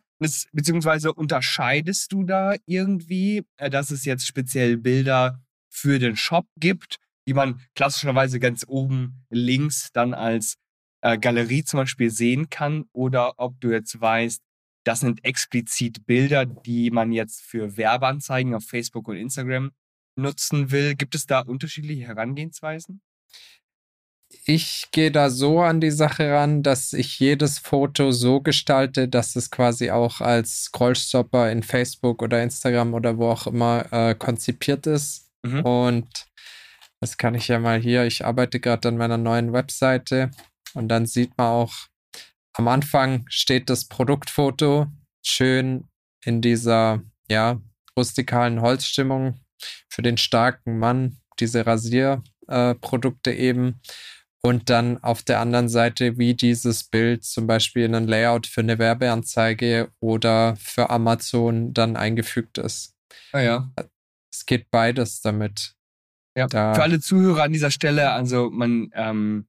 beziehungsweise 0.52 1.14
unterscheidest 1.14 2.10
du 2.10 2.24
da 2.24 2.56
irgendwie, 2.66 3.44
äh, 3.56 3.70
dass 3.70 3.92
es 3.92 4.04
jetzt 4.04 4.26
speziell 4.26 4.76
Bilder 4.76 5.40
für 5.70 6.00
den 6.00 6.16
Shop 6.16 6.46
gibt, 6.56 6.96
die 7.28 7.34
man 7.34 7.60
klassischerweise 7.76 8.40
ganz 8.40 8.64
oben 8.66 9.24
links 9.30 9.92
dann 9.92 10.12
als 10.12 10.56
äh, 11.02 11.16
Galerie 11.16 11.62
zum 11.62 11.78
Beispiel 11.78 12.10
sehen 12.10 12.50
kann, 12.50 12.86
oder 12.92 13.34
ob 13.36 13.60
du 13.60 13.70
jetzt 13.70 14.00
weißt, 14.00 14.42
das 14.88 15.00
sind 15.00 15.22
explizit 15.22 16.06
Bilder, 16.06 16.46
die 16.46 16.90
man 16.90 17.12
jetzt 17.12 17.42
für 17.42 17.76
Werbeanzeigen 17.76 18.54
auf 18.54 18.64
Facebook 18.64 19.06
und 19.08 19.16
Instagram 19.16 19.70
nutzen 20.16 20.70
will. 20.70 20.94
Gibt 20.94 21.14
es 21.14 21.26
da 21.26 21.40
unterschiedliche 21.40 22.06
Herangehensweisen? 22.06 23.02
Ich 24.46 24.88
gehe 24.90 25.10
da 25.10 25.28
so 25.28 25.60
an 25.60 25.82
die 25.82 25.90
Sache 25.90 26.30
ran, 26.30 26.62
dass 26.62 26.94
ich 26.94 27.18
jedes 27.20 27.58
Foto 27.58 28.12
so 28.12 28.40
gestalte, 28.40 29.08
dass 29.08 29.36
es 29.36 29.50
quasi 29.50 29.90
auch 29.90 30.22
als 30.22 30.64
Scrollstopper 30.64 31.52
in 31.52 31.62
Facebook 31.62 32.22
oder 32.22 32.42
Instagram 32.42 32.94
oder 32.94 33.18
wo 33.18 33.28
auch 33.28 33.46
immer 33.46 33.92
äh, 33.92 34.14
konzipiert 34.14 34.86
ist. 34.86 35.30
Mhm. 35.42 35.60
Und 35.66 36.28
das 37.00 37.18
kann 37.18 37.34
ich 37.34 37.48
ja 37.48 37.58
mal 37.58 37.78
hier. 37.78 38.06
Ich 38.06 38.24
arbeite 38.24 38.58
gerade 38.58 38.88
an 38.88 38.96
meiner 38.96 39.18
neuen 39.18 39.52
Webseite 39.52 40.30
und 40.72 40.88
dann 40.88 41.04
sieht 41.04 41.36
man 41.36 41.48
auch, 41.48 41.74
am 42.58 42.66
Anfang 42.66 43.24
steht 43.28 43.70
das 43.70 43.84
Produktfoto 43.86 44.88
schön 45.24 45.88
in 46.24 46.42
dieser, 46.42 47.02
ja, 47.30 47.60
rustikalen 47.96 48.60
Holzstimmung 48.60 49.40
für 49.88 50.02
den 50.02 50.16
starken 50.16 50.78
Mann, 50.78 51.20
diese 51.38 51.66
Rasierprodukte 51.66 53.30
äh, 53.30 53.48
eben. 53.48 53.80
Und 54.40 54.70
dann 54.70 55.02
auf 55.02 55.22
der 55.22 55.40
anderen 55.40 55.68
Seite, 55.68 56.18
wie 56.18 56.34
dieses 56.34 56.84
Bild 56.84 57.24
zum 57.24 57.46
Beispiel 57.46 57.84
in 57.84 57.94
ein 57.94 58.06
Layout 58.06 58.46
für 58.46 58.60
eine 58.60 58.78
Werbeanzeige 58.78 59.90
oder 60.00 60.56
für 60.56 60.90
Amazon 60.90 61.74
dann 61.74 61.96
eingefügt 61.96 62.58
ist. 62.58 62.94
Ah 63.32 63.40
ja. 63.40 63.72
Es 64.32 64.46
geht 64.46 64.70
beides 64.70 65.20
damit. 65.20 65.74
Ja, 66.36 66.46
da 66.46 66.74
für 66.74 66.82
alle 66.82 67.00
Zuhörer 67.00 67.44
an 67.44 67.52
dieser 67.52 67.72
Stelle, 67.72 68.12
also 68.12 68.48
man 68.50 68.90
ähm, 68.94 69.48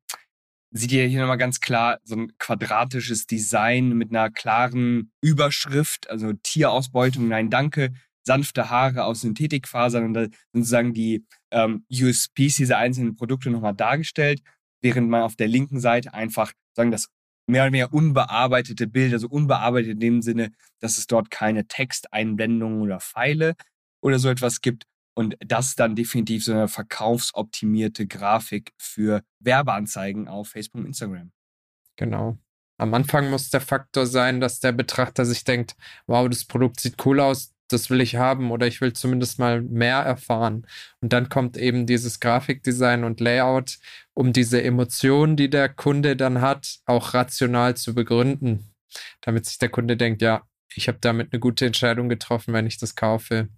sieht 0.71 0.91
ihr 0.91 1.07
hier 1.07 1.21
nochmal 1.21 1.38
ganz 1.38 1.59
klar 1.59 1.99
so 2.03 2.15
ein 2.15 2.31
quadratisches 2.38 3.25
Design 3.25 3.89
mit 3.93 4.11
einer 4.11 4.29
klaren 4.29 5.11
Überschrift, 5.21 6.09
also 6.09 6.33
Tierausbeutung, 6.33 7.27
nein, 7.27 7.49
danke, 7.49 7.93
sanfte 8.23 8.69
Haare 8.69 9.05
aus 9.05 9.21
Synthetikfasern 9.21 10.05
und 10.05 10.13
da 10.13 10.21
sind 10.23 10.35
sozusagen 10.53 10.93
die 10.93 11.25
ähm, 11.51 11.85
USPs 11.91 12.55
dieser 12.57 12.77
einzelnen 12.77 13.15
Produkte 13.15 13.49
nochmal 13.49 13.75
dargestellt, 13.75 14.41
während 14.81 15.09
man 15.09 15.23
auf 15.23 15.35
der 15.35 15.47
linken 15.47 15.79
Seite 15.79 16.13
einfach 16.13 16.53
sagen, 16.75 16.91
das 16.91 17.07
mehr 17.47 17.63
oder 17.63 17.71
weniger 17.71 17.93
unbearbeitete 17.93 18.88
Bild, 18.88 19.13
also 19.13 19.27
unbearbeitet 19.27 19.93
in 19.93 19.99
dem 19.99 20.21
Sinne, 20.21 20.51
dass 20.79 20.97
es 20.97 21.07
dort 21.07 21.31
keine 21.31 21.65
Texteinblendungen 21.65 22.81
oder 22.81 22.99
Pfeile 22.99 23.55
oder 24.01 24.19
so 24.19 24.29
etwas 24.29 24.61
gibt, 24.61 24.85
und 25.19 25.35
das 25.45 25.75
dann 25.75 25.97
definitiv 25.97 26.45
so 26.45 26.53
eine 26.53 26.69
verkaufsoptimierte 26.69 28.07
Grafik 28.07 28.71
für 28.77 29.21
Werbeanzeigen 29.39 30.29
auf 30.29 30.51
Facebook 30.51 30.79
und 30.79 30.88
Instagram. 30.88 31.33
Genau. 31.97 32.38
Am 32.77 32.93
Anfang 32.93 33.29
muss 33.29 33.49
der 33.49 33.59
Faktor 33.59 34.05
sein, 34.05 34.39
dass 34.39 34.61
der 34.61 34.71
Betrachter 34.71 35.25
sich 35.25 35.43
denkt, 35.43 35.75
wow, 36.07 36.29
das 36.29 36.45
Produkt 36.45 36.79
sieht 36.79 37.05
cool 37.05 37.19
aus, 37.19 37.53
das 37.67 37.89
will 37.89 37.99
ich 37.99 38.15
haben 38.15 38.49
oder 38.49 38.65
ich 38.65 38.79
will 38.79 38.93
zumindest 38.93 39.39
mal 39.39 39.61
mehr 39.61 39.97
erfahren. 39.97 40.65
Und 41.01 41.11
dann 41.11 41.27
kommt 41.27 41.57
eben 41.57 41.85
dieses 41.85 42.21
Grafikdesign 42.21 43.03
und 43.03 43.19
Layout, 43.19 43.77
um 44.13 44.31
diese 44.31 44.63
Emotionen, 44.63 45.35
die 45.35 45.49
der 45.49 45.67
Kunde 45.67 46.15
dann 46.15 46.39
hat, 46.39 46.79
auch 46.85 47.13
rational 47.13 47.75
zu 47.75 47.93
begründen, 47.93 48.73
damit 49.19 49.47
sich 49.47 49.57
der 49.57 49.67
Kunde 49.67 49.97
denkt, 49.97 50.21
ja, 50.21 50.43
ich 50.75 50.88
habe 50.88 50.99
damit 51.01 51.33
eine 51.33 51.41
gute 51.41 51.65
Entscheidung 51.65 52.07
getroffen, 52.07 52.53
wenn 52.53 52.67
ich 52.67 52.77
das 52.77 52.95
kaufe 52.95 53.49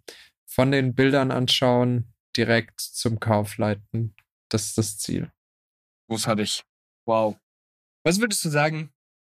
von 0.51 0.71
den 0.71 0.93
Bildern 0.93 1.31
anschauen, 1.31 2.13
direkt 2.35 2.81
zum 2.81 3.19
Kauf 3.19 3.57
leiten. 3.57 4.13
Das 4.49 4.65
ist 4.65 4.77
das 4.77 4.97
Ziel. 4.97 5.31
Großartig. 6.09 6.63
Wow. 7.05 7.37
Was 8.03 8.19
würdest 8.19 8.43
du 8.43 8.49
sagen, 8.49 8.91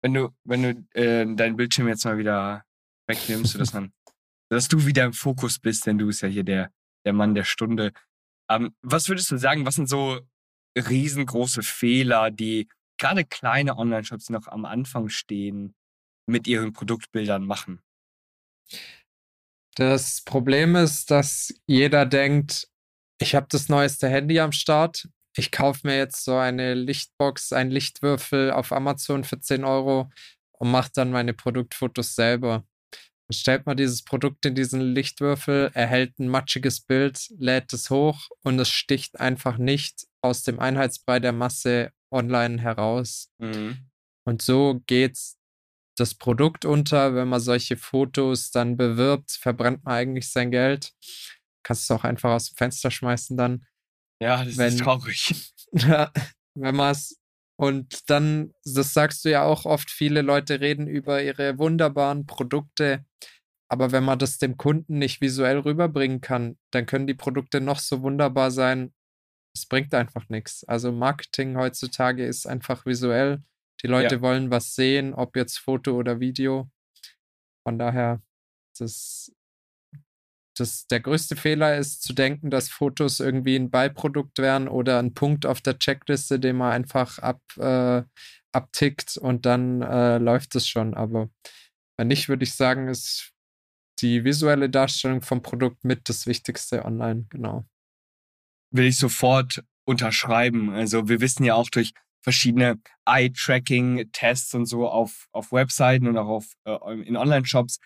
wenn 0.02 0.14
du, 0.14 0.30
wenn 0.46 0.64
du 0.64 0.70
äh, 1.00 1.26
deinen 1.36 1.58
Bildschirm 1.58 1.90
jetzt 1.90 2.06
mal 2.06 2.18
wieder 2.18 2.64
wegnimmst, 3.08 3.60
dass 3.60 3.74
man, 3.74 3.92
dass 4.50 4.70
du 4.70 4.86
wieder 4.86 5.04
im 5.04 5.14
Fokus 5.14 5.60
bist, 5.60 5.86
denn 5.86 5.98
du 5.98 6.08
bist 6.08 6.22
ja 6.22 6.30
hier 6.30 6.44
der, 6.44 6.72
der 7.06 7.14
Mann 7.14 7.36
der 7.36 7.44
Stunde. 7.44 7.92
Ähm, 8.50 8.74
was 8.82 9.10
würdest 9.10 9.32
du 9.32 9.38
sagen, 9.38 9.66
was 9.66 9.76
sind 9.76 9.90
so 9.90 10.22
riesengroße 10.78 11.62
Fehler, 11.62 12.32
die 12.32 12.70
gerade 12.98 13.26
kleine 13.26 13.78
Online-Shops, 13.78 14.28
die 14.28 14.34
noch 14.34 14.48
am 14.48 14.64
Anfang 14.64 15.10
stehen, 15.10 15.76
mit 16.26 16.48
ihren 16.48 16.72
Produktbildern 16.72 17.46
machen? 17.46 17.82
Das 19.76 20.22
Problem 20.22 20.76
ist, 20.76 21.12
dass 21.12 21.54
jeder 21.66 22.06
denkt, 22.06 22.68
ich 23.22 23.36
habe 23.36 23.48
das 23.50 23.70
neueste 23.70 24.10
Handy 24.10 24.40
am 24.40 24.52
Start. 24.52 25.08
Ich 25.38 25.52
kaufe 25.52 25.88
mir 25.88 25.98
jetzt 25.98 26.26
so 26.26 26.36
eine 26.36 26.74
Lichtbox, 26.74 27.54
einen 27.54 27.72
Lichtwürfel 27.72 28.52
auf 28.52 28.72
Amazon 28.74 29.24
für 29.24 29.40
10 29.40 29.64
Euro 29.64 30.10
und 30.52 30.72
mache 30.72 30.92
dann 30.94 31.12
meine 31.12 31.34
Produktfotos 31.34 32.16
selber. 32.16 32.66
Dann 32.92 33.34
stellt 33.34 33.66
man 33.66 33.78
dieses 33.78 34.04
Produkt 34.04 34.46
in 34.46 34.56
diesen 34.56 34.82
Lichtwürfel, 34.82 35.72
erhält 35.74 36.20
ein 36.20 36.28
matschiges 36.28 36.82
Bild, 36.82 37.30
lädt 37.38 37.72
es 37.72 37.90
hoch 37.90 38.28
und 38.44 38.60
es 38.60 38.70
sticht 38.70 39.20
einfach 39.20 39.58
nicht 39.58 40.06
aus 40.22 40.44
dem 40.44 40.60
Einheitsbrei 40.60 41.20
der 41.20 41.32
Masse 41.32 41.94
online 42.12 42.62
heraus. 42.62 43.32
Mhm. 43.38 43.90
Und 44.26 44.42
so 44.42 44.82
geht's 44.86 45.38
das 45.98 46.16
Produkt 46.16 46.66
unter. 46.66 47.16
Wenn 47.16 47.28
man 47.28 47.40
solche 47.40 47.78
Fotos 47.78 48.52
dann 48.52 48.78
bewirbt, 48.78 49.32
verbrennt 49.32 49.84
man 49.86 49.94
eigentlich 49.94 50.32
sein 50.32 50.52
Geld. 50.52 50.94
Kannst 51.64 51.90
du 51.90 51.94
es 51.94 52.00
auch 52.00 52.04
einfach 52.04 52.32
aus 52.32 52.50
dem 52.52 52.58
Fenster 52.58 52.92
schmeißen 52.92 53.38
dann. 53.38 53.66
Ja, 54.22 54.44
das 54.44 54.58
wenn, 54.58 54.74
ist 54.74 54.80
traurig. 54.80 55.54
wenn 55.74 56.76
man 56.76 56.92
es 56.92 57.22
und 57.62 58.10
dann, 58.10 58.56
das 58.66 58.92
sagst 58.92 59.24
du 59.24 59.30
ja 59.30 59.44
auch 59.44 59.66
oft, 59.66 59.92
viele 59.92 60.24
Leute 60.24 60.62
reden 60.62 60.88
über 60.88 61.22
ihre 61.22 61.60
wunderbaren 61.60 62.26
Produkte. 62.26 63.06
Aber 63.70 63.92
wenn 63.92 64.04
man 64.04 64.18
das 64.18 64.40
dem 64.40 64.58
Kunden 64.58 64.98
nicht 64.98 65.22
visuell 65.22 65.60
rüberbringen 65.60 66.22
kann, 66.22 66.58
dann 66.72 66.88
können 66.88 67.06
die 67.06 67.14
Produkte 67.14 67.62
noch 67.62 67.78
so 67.78 68.02
wunderbar 68.02 68.50
sein. 68.50 68.96
Es 69.56 69.68
bringt 69.68 69.94
einfach 69.94 70.28
nichts. 70.28 70.64
Also 70.64 70.92
Marketing 70.92 71.56
heutzutage 71.56 72.26
ist 72.26 72.48
einfach 72.48 72.88
visuell. 72.88 73.44
Die 73.84 73.88
Leute 73.88 74.16
ja. 74.16 74.22
wollen 74.22 74.52
was 74.52 74.76
sehen, 74.76 75.14
ob 75.14 75.36
jetzt 75.36 75.58
Foto 75.58 75.98
oder 75.98 76.20
Video. 76.20 76.70
Von 77.64 77.80
daher, 77.80 78.22
das, 78.78 79.32
das, 80.58 80.88
der 80.88 81.00
größte 81.00 81.36
Fehler 81.36 81.78
ist 81.78 82.04
zu 82.04 82.14
denken, 82.14 82.50
dass 82.50 82.70
Fotos 82.70 83.20
irgendwie 83.20 83.56
ein 83.56 83.72
Beiprodukt 83.72 84.38
wären 84.38 84.68
oder 84.68 85.00
ein 85.00 85.14
Punkt 85.14 85.46
auf 85.46 85.62
der 85.62 85.80
Checkliste, 85.80 86.40
den 86.40 86.58
man 86.58 86.72
einfach 86.72 87.20
ab, 87.20 87.42
äh, 87.58 88.04
abtickt 88.52 89.18
und 89.18 89.46
dann 89.46 89.82
äh, 89.82 90.18
läuft 90.18 90.56
es 90.56 90.68
schon. 90.68 90.94
Aber 90.94 91.30
wenn 91.98 92.08
nicht, 92.08 92.30
würde 92.30 92.44
ich 92.44 92.54
sagen, 92.54 92.88
ist 92.88 93.32
die 94.00 94.24
visuelle 94.24 94.70
Darstellung 94.70 95.22
vom 95.22 95.42
Produkt 95.42 95.84
mit 95.84 96.10
das 96.10 96.26
Wichtigste 96.26 96.86
online, 96.86 97.26
genau. 97.30 97.66
Will 98.74 98.86
ich 98.86 98.98
sofort 98.98 99.64
unterschreiben. 99.86 100.72
Also 100.72 101.08
wir 101.08 101.22
wissen 101.22 101.44
ja 101.44 101.56
auch 101.56 101.70
durch 101.70 101.94
verschiedene 102.22 102.80
Eye-Tracking-Tests 103.06 104.54
und 104.54 104.66
so 104.66 104.88
auf, 104.88 105.28
auf 105.32 105.52
Webseiten 105.52 106.08
und 106.08 106.18
auch 106.18 106.28
auf, 106.28 106.54
äh, 106.66 107.02
in 107.02 107.18
Online-Shops, 107.18 107.80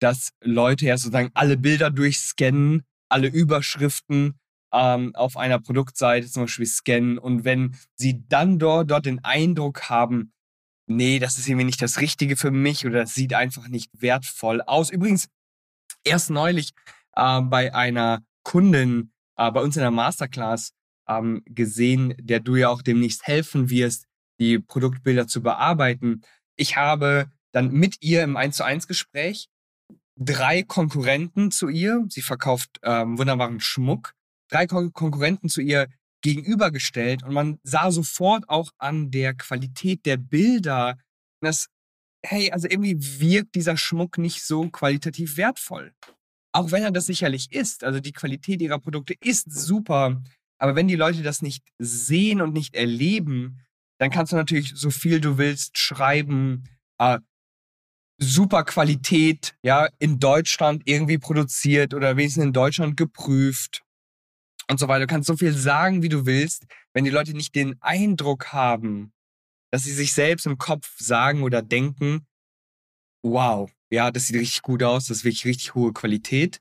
dass 0.00 0.30
Leute 0.40 0.86
ja 0.86 0.96
sozusagen 0.96 1.30
alle 1.34 1.56
Bilder 1.56 1.90
durchscannen, 1.90 2.84
alle 3.08 3.28
Überschriften 3.28 4.38
ähm, 4.72 5.14
auf 5.14 5.36
einer 5.36 5.58
Produktseite 5.58 6.28
zum 6.28 6.44
Beispiel 6.44 6.66
scannen 6.66 7.18
und 7.18 7.44
wenn 7.44 7.76
sie 7.96 8.24
dann 8.28 8.58
dort, 8.58 8.90
dort 8.90 9.06
den 9.06 9.22
Eindruck 9.24 9.90
haben, 9.90 10.32
nee, 10.86 11.18
das 11.18 11.38
ist 11.38 11.48
irgendwie 11.48 11.66
nicht 11.66 11.82
das 11.82 12.00
Richtige 12.00 12.36
für 12.36 12.50
mich 12.50 12.86
oder 12.86 13.00
das 13.00 13.14
sieht 13.14 13.34
einfach 13.34 13.68
nicht 13.68 13.90
wertvoll 13.92 14.62
aus. 14.62 14.90
Übrigens, 14.90 15.28
erst 16.04 16.30
neulich 16.30 16.72
äh, 17.16 17.40
bei 17.42 17.74
einer 17.74 18.22
Kundin 18.44 19.12
äh, 19.36 19.50
bei 19.50 19.60
uns 19.60 19.76
in 19.76 19.82
der 19.82 19.90
Masterclass 19.90 20.72
ähm, 21.10 21.42
gesehen, 21.44 22.14
der 22.18 22.40
du 22.40 22.56
ja 22.56 22.68
auch 22.68 22.82
demnächst 22.82 23.26
helfen 23.26 23.68
wirst, 23.68 24.06
die 24.38 24.58
Produktbilder 24.58 25.26
zu 25.26 25.42
bearbeiten. 25.42 26.22
Ich 26.56 26.76
habe 26.76 27.30
dann 27.52 27.72
mit 27.72 27.96
ihr 28.00 28.22
im 28.22 28.36
1 28.36 28.56
zu 28.56 28.64
1 28.64 28.86
Gespräch 28.86 29.48
drei 30.16 30.62
Konkurrenten 30.62 31.50
zu 31.50 31.68
ihr, 31.68 32.04
sie 32.08 32.22
verkauft 32.22 32.78
ähm, 32.82 33.18
wunderbaren 33.18 33.58
Schmuck, 33.60 34.14
drei 34.50 34.66
Kon 34.66 34.92
Konkurrenten 34.92 35.48
zu 35.48 35.62
ihr 35.62 35.88
gegenübergestellt 36.22 37.22
und 37.22 37.32
man 37.32 37.58
sah 37.62 37.90
sofort 37.90 38.48
auch 38.48 38.70
an 38.78 39.10
der 39.10 39.34
Qualität 39.34 40.04
der 40.04 40.18
Bilder, 40.18 40.98
dass, 41.40 41.68
hey, 42.24 42.52
also 42.52 42.68
irgendwie 42.68 42.96
wirkt 43.20 43.54
dieser 43.54 43.78
Schmuck 43.78 44.18
nicht 44.18 44.42
so 44.44 44.68
qualitativ 44.68 45.38
wertvoll. 45.38 45.94
Auch 46.52 46.72
wenn 46.72 46.82
er 46.82 46.90
das 46.90 47.06
sicherlich 47.06 47.52
ist. 47.52 47.84
Also 47.84 48.00
die 48.00 48.12
Qualität 48.12 48.60
ihrer 48.60 48.78
Produkte 48.78 49.14
ist 49.20 49.50
super. 49.50 50.20
Aber 50.60 50.76
wenn 50.76 50.88
die 50.88 50.96
Leute 50.96 51.22
das 51.22 51.42
nicht 51.42 51.64
sehen 51.78 52.40
und 52.40 52.52
nicht 52.52 52.74
erleben, 52.74 53.60
dann 53.98 54.10
kannst 54.10 54.32
du 54.32 54.36
natürlich 54.36 54.72
so 54.74 54.90
viel 54.90 55.20
du 55.20 55.38
willst 55.38 55.78
schreiben. 55.78 56.64
Äh, 56.98 57.18
super 58.18 58.64
Qualität, 58.64 59.54
ja, 59.62 59.88
in 59.98 60.20
Deutschland 60.20 60.82
irgendwie 60.84 61.18
produziert 61.18 61.94
oder 61.94 62.16
wenigstens 62.16 62.44
in 62.44 62.52
Deutschland 62.52 62.96
geprüft 62.96 63.82
und 64.70 64.78
so 64.78 64.86
weiter. 64.88 65.06
Du 65.06 65.06
kannst 65.06 65.26
so 65.26 65.36
viel 65.36 65.52
sagen, 65.52 66.02
wie 66.02 66.10
du 66.10 66.26
willst, 66.26 66.66
wenn 66.92 67.04
die 67.04 67.10
Leute 67.10 67.32
nicht 67.32 67.54
den 67.54 67.76
Eindruck 67.80 68.52
haben, 68.52 69.12
dass 69.72 69.84
sie 69.84 69.92
sich 69.92 70.12
selbst 70.12 70.44
im 70.44 70.58
Kopf 70.58 70.94
sagen 70.98 71.42
oder 71.42 71.62
denken, 71.62 72.26
wow, 73.22 73.70
ja, 73.90 74.10
das 74.10 74.26
sieht 74.26 74.36
richtig 74.36 74.62
gut 74.62 74.82
aus, 74.82 75.06
das 75.06 75.18
ist 75.18 75.24
wirklich 75.24 75.46
richtig 75.46 75.74
hohe 75.74 75.92
Qualität, 75.94 76.60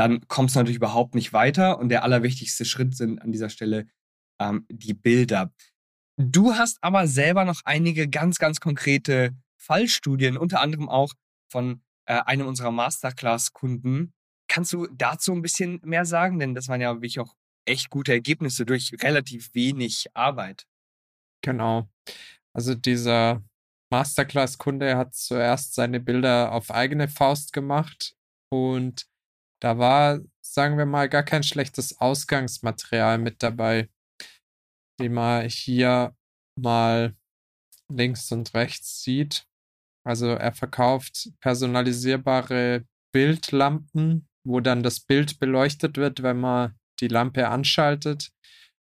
dann 0.00 0.26
kommst 0.28 0.54
du 0.54 0.60
natürlich 0.60 0.78
überhaupt 0.78 1.14
nicht 1.14 1.34
weiter. 1.34 1.78
Und 1.78 1.90
der 1.90 2.04
allerwichtigste 2.04 2.64
Schritt 2.64 2.96
sind 2.96 3.20
an 3.20 3.32
dieser 3.32 3.50
Stelle 3.50 3.86
ähm, 4.40 4.64
die 4.70 4.94
Bilder. 4.94 5.52
Du 6.16 6.54
hast 6.54 6.78
aber 6.80 7.06
selber 7.06 7.44
noch 7.44 7.60
einige 7.66 8.08
ganz, 8.08 8.38
ganz 8.38 8.60
konkrete 8.60 9.36
Fallstudien, 9.58 10.38
unter 10.38 10.62
anderem 10.62 10.88
auch 10.88 11.12
von 11.52 11.82
äh, 12.06 12.14
einem 12.14 12.46
unserer 12.46 12.70
Masterclass-Kunden. 12.70 14.14
Kannst 14.48 14.72
du 14.72 14.86
dazu 14.86 15.32
ein 15.32 15.42
bisschen 15.42 15.80
mehr 15.84 16.06
sagen? 16.06 16.38
Denn 16.38 16.54
das 16.54 16.68
waren 16.68 16.80
ja 16.80 16.94
wirklich 16.94 17.20
auch 17.20 17.34
echt 17.66 17.90
gute 17.90 18.12
Ergebnisse 18.12 18.64
durch 18.64 18.94
relativ 19.02 19.54
wenig 19.54 20.06
Arbeit. 20.14 20.66
Genau. 21.42 21.90
Also 22.54 22.74
dieser 22.74 23.44
Masterclass-Kunde 23.92 24.96
hat 24.96 25.14
zuerst 25.14 25.74
seine 25.74 26.00
Bilder 26.00 26.52
auf 26.52 26.70
eigene 26.70 27.06
Faust 27.06 27.52
gemacht 27.52 28.16
und 28.48 29.09
da 29.60 29.78
war, 29.78 30.20
sagen 30.40 30.78
wir 30.78 30.86
mal, 30.86 31.08
gar 31.08 31.22
kein 31.22 31.42
schlechtes 31.42 32.00
Ausgangsmaterial 32.00 33.18
mit 33.18 33.42
dabei, 33.42 33.88
die 35.00 35.08
man 35.08 35.48
hier 35.48 36.16
mal 36.56 37.14
links 37.88 38.30
und 38.32 38.54
rechts 38.54 39.02
sieht. 39.02 39.46
Also 40.04 40.28
er 40.28 40.52
verkauft 40.52 41.30
personalisierbare 41.40 42.84
Bildlampen, 43.12 44.28
wo 44.44 44.60
dann 44.60 44.82
das 44.82 45.00
Bild 45.00 45.38
beleuchtet 45.38 45.96
wird, 45.96 46.22
wenn 46.22 46.40
man 46.40 46.74
die 47.00 47.08
Lampe 47.08 47.48
anschaltet. 47.48 48.32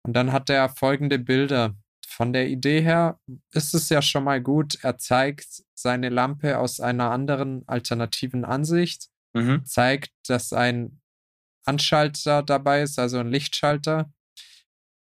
Und 0.04 0.14
dann 0.14 0.32
hat 0.32 0.50
er 0.50 0.68
folgende 0.68 1.18
Bilder. 1.18 1.76
Von 2.06 2.32
der 2.32 2.48
Idee 2.48 2.80
her 2.80 3.20
ist 3.52 3.74
es 3.74 3.88
ja 3.88 4.00
schon 4.00 4.24
mal 4.24 4.40
gut. 4.40 4.78
Er 4.82 4.98
zeigt 4.98 5.64
seine 5.74 6.08
Lampe 6.08 6.58
aus 6.58 6.80
einer 6.80 7.10
anderen 7.10 7.66
alternativen 7.68 8.44
Ansicht, 8.44 9.10
mhm. 9.36 9.64
zeigt, 9.64 10.12
dass 10.26 10.52
ein 10.52 11.00
Anschalter 11.64 12.42
dabei 12.42 12.82
ist, 12.82 12.98
also 12.98 13.18
ein 13.18 13.30
Lichtschalter, 13.30 14.12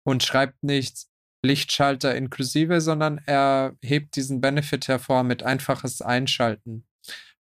und 0.04 0.22
schreibt 0.22 0.62
nicht 0.62 1.06
Lichtschalter 1.44 2.16
inklusive, 2.16 2.80
sondern 2.80 3.18
er 3.26 3.76
hebt 3.82 4.16
diesen 4.16 4.40
Benefit 4.40 4.88
hervor 4.88 5.22
mit 5.22 5.42
einfaches 5.42 6.02
Einschalten. 6.02 6.86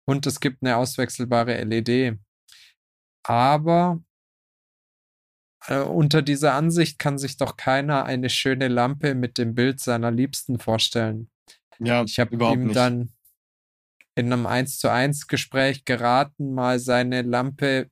Und 0.06 0.28
es 0.28 0.40
gibt 0.40 0.62
eine 0.62 0.78
auswechselbare 0.78 1.64
LED. 1.64 2.20
Aber 3.24 4.04
äh, 5.68 5.80
unter 5.80 6.22
dieser 6.22 6.54
Ansicht 6.54 7.00
kann 7.00 7.18
sich 7.18 7.38
doch 7.38 7.58
keiner 7.58 8.06
eine 8.06 8.30
schöne 8.30 8.68
Lampe 8.68 9.16
mit 9.16 9.38
dem 9.38 9.56
Bild 9.56 9.80
seiner 9.80 10.12
Liebsten 10.12 10.60
vorstellen. 10.60 11.30
Ja, 11.80 12.04
ich 12.04 12.20
habe 12.20 12.36
ihm 12.36 12.66
nicht. 12.66 12.76
dann 12.76 13.14
in 14.16 14.32
einem 14.32 14.46
1 14.46 14.80
zu 14.80 14.92
1 14.92 15.28
Gespräch 15.28 15.86
geraten, 15.86 16.54
mal 16.54 16.80
seine 16.80 17.22
Lampe 17.22 17.90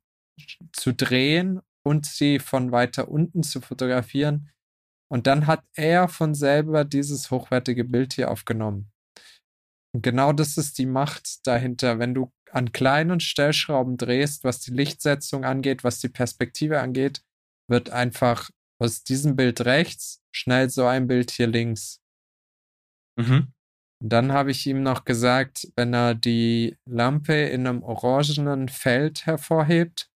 zu 0.74 0.94
drehen 0.94 1.62
und 1.86 2.06
sie 2.06 2.40
von 2.40 2.72
weiter 2.72 3.08
unten 3.08 3.44
zu 3.44 3.62
fotografieren. 3.62 4.50
Und 5.10 5.26
dann 5.26 5.48
hat 5.48 5.64
er 5.74 6.10
von 6.10 6.36
selber 6.36 6.84
dieses 6.84 7.32
hochwertige 7.32 7.86
Bild 7.86 8.14
hier 8.14 8.30
aufgenommen. 8.30 8.92
Und 9.94 10.02
genau 10.02 10.34
das 10.34 10.58
ist 10.58 10.78
die 10.78 10.86
Macht 10.86 11.48
dahinter. 11.48 11.98
Wenn 11.98 12.14
du 12.14 12.32
an 12.52 12.72
kleinen 12.72 13.20
Stellschrauben 13.20 13.98
drehst, 13.98 14.44
was 14.44 14.60
die 14.60 14.72
Lichtsetzung 14.72 15.46
angeht, 15.46 15.84
was 15.84 16.00
die 16.00 16.10
Perspektive 16.10 16.82
angeht, 16.82 17.22
wird 17.70 17.90
einfach 17.90 18.50
aus 18.80 19.04
diesem 19.04 19.36
Bild 19.36 19.62
rechts 19.62 20.22
schnell 20.32 20.70
so 20.70 20.86
ein 20.86 21.08
Bild 21.08 21.32
hier 21.32 21.48
links. 21.48 22.02
Mhm. 23.18 23.54
Dann 24.00 24.32
habe 24.32 24.52
ich 24.52 24.68
ihm 24.68 24.84
noch 24.84 25.06
gesagt, 25.06 25.68
wenn 25.76 25.94
er 25.94 26.14
die 26.14 26.78
Lampe 26.86 27.34
in 27.34 27.66
einem 27.66 27.84
orangenen 27.84 28.70
Feld 28.70 29.26
hervorhebt, 29.26 30.12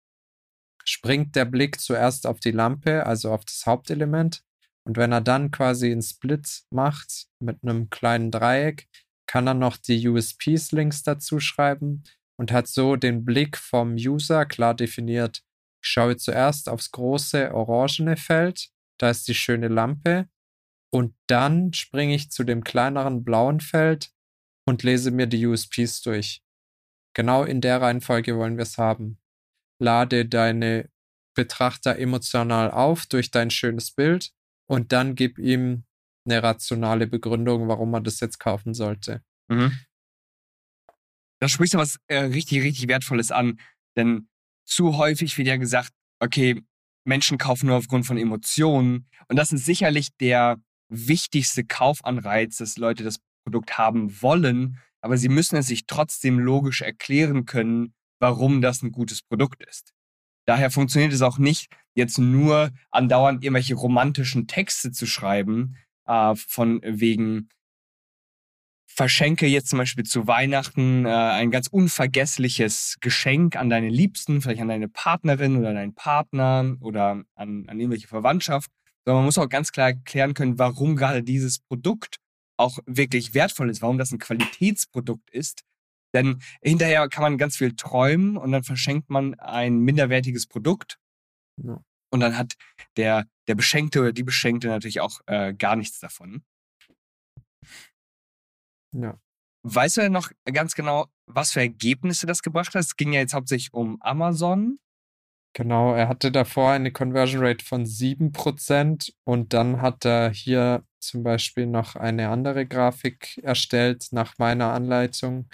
springt 0.84 1.34
der 1.34 1.46
Blick 1.46 1.80
zuerst 1.80 2.26
auf 2.26 2.40
die 2.40 2.50
Lampe, 2.50 3.06
also 3.06 3.32
auf 3.32 3.44
das 3.44 3.64
Hauptelement. 3.66 4.42
Und 4.86 4.96
wenn 4.96 5.12
er 5.12 5.20
dann 5.20 5.50
quasi 5.50 5.90
einen 5.90 6.02
Split 6.02 6.62
macht 6.70 7.26
mit 7.38 7.62
einem 7.62 7.90
kleinen 7.90 8.30
Dreieck, 8.30 8.88
kann 9.26 9.46
er 9.46 9.54
noch 9.54 9.76
die 9.76 10.08
USPs 10.08 10.72
links 10.72 11.02
dazu 11.02 11.38
schreiben 11.38 12.02
und 12.38 12.52
hat 12.52 12.66
so 12.66 12.96
den 12.96 13.24
Blick 13.24 13.56
vom 13.56 13.94
User 13.94 14.44
klar 14.46 14.74
definiert. 14.74 15.42
Ich 15.82 15.88
schaue 15.88 16.16
zuerst 16.16 16.68
aufs 16.68 16.90
große 16.90 17.54
orangene 17.54 18.16
Feld, 18.16 18.70
da 18.98 19.10
ist 19.10 19.28
die 19.28 19.34
schöne 19.34 19.68
Lampe, 19.68 20.28
und 20.92 21.14
dann 21.26 21.72
springe 21.72 22.14
ich 22.14 22.30
zu 22.30 22.44
dem 22.44 22.64
kleineren 22.64 23.24
blauen 23.24 23.60
Feld 23.60 24.12
und 24.66 24.82
lese 24.82 25.10
mir 25.10 25.26
die 25.26 25.46
USPs 25.46 26.02
durch. 26.02 26.42
Genau 27.14 27.44
in 27.44 27.60
der 27.60 27.80
Reihenfolge 27.80 28.36
wollen 28.36 28.56
wir 28.56 28.62
es 28.62 28.78
haben. 28.78 29.18
Lade 29.78 30.26
deine 30.26 30.90
Betrachter 31.34 31.98
emotional 31.98 32.70
auf 32.70 33.06
durch 33.06 33.30
dein 33.30 33.50
schönes 33.50 33.92
Bild 33.92 34.32
und 34.68 34.92
dann 34.92 35.14
gib 35.14 35.38
ihm 35.38 35.84
eine 36.24 36.42
rationale 36.42 37.06
Begründung, 37.06 37.68
warum 37.68 37.90
man 37.90 38.04
das 38.04 38.20
jetzt 38.20 38.38
kaufen 38.38 38.74
sollte. 38.74 39.22
Mhm. 39.48 39.78
Da 41.40 41.48
sprichst 41.48 41.74
du 41.74 41.78
was 41.78 41.98
äh, 42.08 42.18
richtig, 42.18 42.62
richtig 42.62 42.88
Wertvolles 42.88 43.32
an. 43.32 43.58
Denn 43.96 44.28
zu 44.66 44.96
häufig 44.98 45.38
wird 45.38 45.48
ja 45.48 45.56
gesagt, 45.56 45.92
okay, 46.20 46.62
Menschen 47.04 47.38
kaufen 47.38 47.66
nur 47.66 47.76
aufgrund 47.76 48.06
von 48.06 48.18
Emotionen. 48.18 49.08
Und 49.28 49.36
das 49.36 49.52
ist 49.52 49.64
sicherlich 49.64 50.16
der 50.18 50.60
wichtigste 50.90 51.64
Kaufanreiz, 51.64 52.58
dass 52.58 52.76
Leute 52.76 53.04
das 53.04 53.20
Produkt 53.44 53.78
haben 53.78 54.20
wollen. 54.20 54.78
Aber 55.00 55.16
sie 55.16 55.28
müssen 55.28 55.56
es 55.56 55.66
sich 55.66 55.86
trotzdem 55.86 56.38
logisch 56.38 56.82
erklären 56.82 57.46
können, 57.46 57.94
warum 58.18 58.60
das 58.60 58.82
ein 58.82 58.92
gutes 58.92 59.22
Produkt 59.22 59.64
ist. 59.64 59.92
Daher 60.46 60.70
funktioniert 60.70 61.12
es 61.12 61.22
auch 61.22 61.38
nicht, 61.38 61.72
jetzt 61.94 62.18
nur 62.18 62.70
andauernd 62.90 63.42
irgendwelche 63.42 63.74
romantischen 63.74 64.46
Texte 64.46 64.90
zu 64.92 65.06
schreiben, 65.06 65.76
äh, 66.06 66.34
von 66.34 66.80
wegen, 66.84 67.48
verschenke 68.86 69.46
jetzt 69.46 69.68
zum 69.68 69.78
Beispiel 69.78 70.04
zu 70.04 70.26
Weihnachten 70.26 71.06
äh, 71.06 71.10
ein 71.10 71.50
ganz 71.50 71.68
unvergessliches 71.68 72.98
Geschenk 73.00 73.56
an 73.56 73.70
deine 73.70 73.88
Liebsten, 73.88 74.40
vielleicht 74.40 74.60
an 74.60 74.68
deine 74.68 74.88
Partnerin 74.88 75.56
oder 75.56 75.72
deinen 75.72 75.94
Partner 75.94 76.76
oder 76.80 77.22
an, 77.34 77.64
an 77.68 77.78
irgendwelche 77.80 78.08
Verwandtschaft. 78.08 78.70
Sondern 79.04 79.20
man 79.20 79.24
muss 79.26 79.38
auch 79.38 79.48
ganz 79.48 79.72
klar 79.72 79.88
erklären 79.88 80.34
können, 80.34 80.58
warum 80.58 80.96
gerade 80.96 81.22
dieses 81.22 81.58
Produkt 81.58 82.16
auch 82.56 82.78
wirklich 82.86 83.34
wertvoll 83.34 83.70
ist, 83.70 83.82
warum 83.82 83.98
das 83.98 84.12
ein 84.12 84.18
Qualitätsprodukt 84.18 85.30
ist. 85.30 85.62
Denn 86.14 86.42
hinterher 86.60 87.08
kann 87.08 87.22
man 87.22 87.38
ganz 87.38 87.56
viel 87.56 87.74
träumen 87.74 88.36
und 88.36 88.52
dann 88.52 88.64
verschenkt 88.64 89.10
man 89.10 89.34
ein 89.38 89.78
minderwertiges 89.78 90.46
Produkt. 90.46 90.98
Ja. 91.56 91.82
Und 92.12 92.20
dann 92.20 92.36
hat 92.36 92.54
der, 92.96 93.26
der 93.46 93.54
Beschenkte 93.54 94.00
oder 94.00 94.12
die 94.12 94.24
Beschenkte 94.24 94.68
natürlich 94.68 95.00
auch 95.00 95.20
äh, 95.26 95.54
gar 95.54 95.76
nichts 95.76 96.00
davon. 96.00 96.42
Ja. 98.92 99.18
Weißt 99.62 99.98
du 99.98 100.00
denn 100.00 100.12
noch 100.12 100.30
ganz 100.44 100.74
genau, 100.74 101.06
was 101.26 101.52
für 101.52 101.60
Ergebnisse 101.60 102.26
das 102.26 102.42
gebracht 102.42 102.74
hat? 102.74 102.80
Es 102.80 102.96
ging 102.96 103.12
ja 103.12 103.20
jetzt 103.20 103.34
hauptsächlich 103.34 103.72
um 103.72 104.00
Amazon. 104.02 104.78
Genau, 105.52 105.94
er 105.94 106.08
hatte 106.08 106.30
davor 106.30 106.70
eine 106.70 106.92
Conversion 106.92 107.44
Rate 107.44 107.64
von 107.64 107.84
7% 107.84 109.12
und 109.24 109.52
dann 109.52 109.82
hat 109.82 110.04
er 110.04 110.30
hier 110.30 110.84
zum 111.00 111.24
Beispiel 111.24 111.66
noch 111.66 111.96
eine 111.96 112.28
andere 112.28 112.66
Grafik 112.66 113.38
erstellt 113.42 114.08
nach 114.12 114.38
meiner 114.38 114.72
Anleitung. 114.72 115.48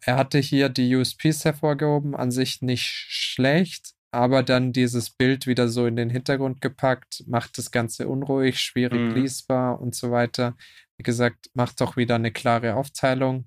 Er 0.00 0.16
hatte 0.16 0.38
hier 0.38 0.68
die 0.68 0.96
USPs 0.96 1.44
hervorgehoben, 1.44 2.16
an 2.16 2.30
sich 2.30 2.62
nicht 2.62 2.86
schlecht, 2.86 3.92
aber 4.12 4.42
dann 4.42 4.72
dieses 4.72 5.10
Bild 5.10 5.46
wieder 5.46 5.68
so 5.68 5.86
in 5.86 5.96
den 5.96 6.10
Hintergrund 6.10 6.60
gepackt, 6.60 7.24
macht 7.26 7.58
das 7.58 7.70
Ganze 7.70 8.08
unruhig, 8.08 8.60
schwierig 8.60 9.00
mhm. 9.00 9.14
lesbar 9.14 9.80
und 9.80 9.94
so 9.94 10.10
weiter. 10.10 10.56
Wie 10.96 11.04
gesagt, 11.04 11.50
macht 11.54 11.80
doch 11.80 11.96
wieder 11.96 12.16
eine 12.16 12.32
klare 12.32 12.74
Aufteilung, 12.74 13.46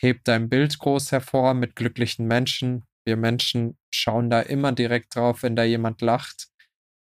hebt 0.00 0.28
dein 0.28 0.48
Bild 0.48 0.78
groß 0.78 1.10
hervor 1.10 1.54
mit 1.54 1.74
glücklichen 1.74 2.26
Menschen. 2.26 2.84
Wir 3.08 3.16
Menschen 3.16 3.78
schauen 3.90 4.28
da 4.28 4.42
immer 4.42 4.72
direkt 4.72 5.16
drauf, 5.16 5.42
wenn 5.42 5.56
da 5.56 5.64
jemand 5.64 6.02
lacht. 6.02 6.50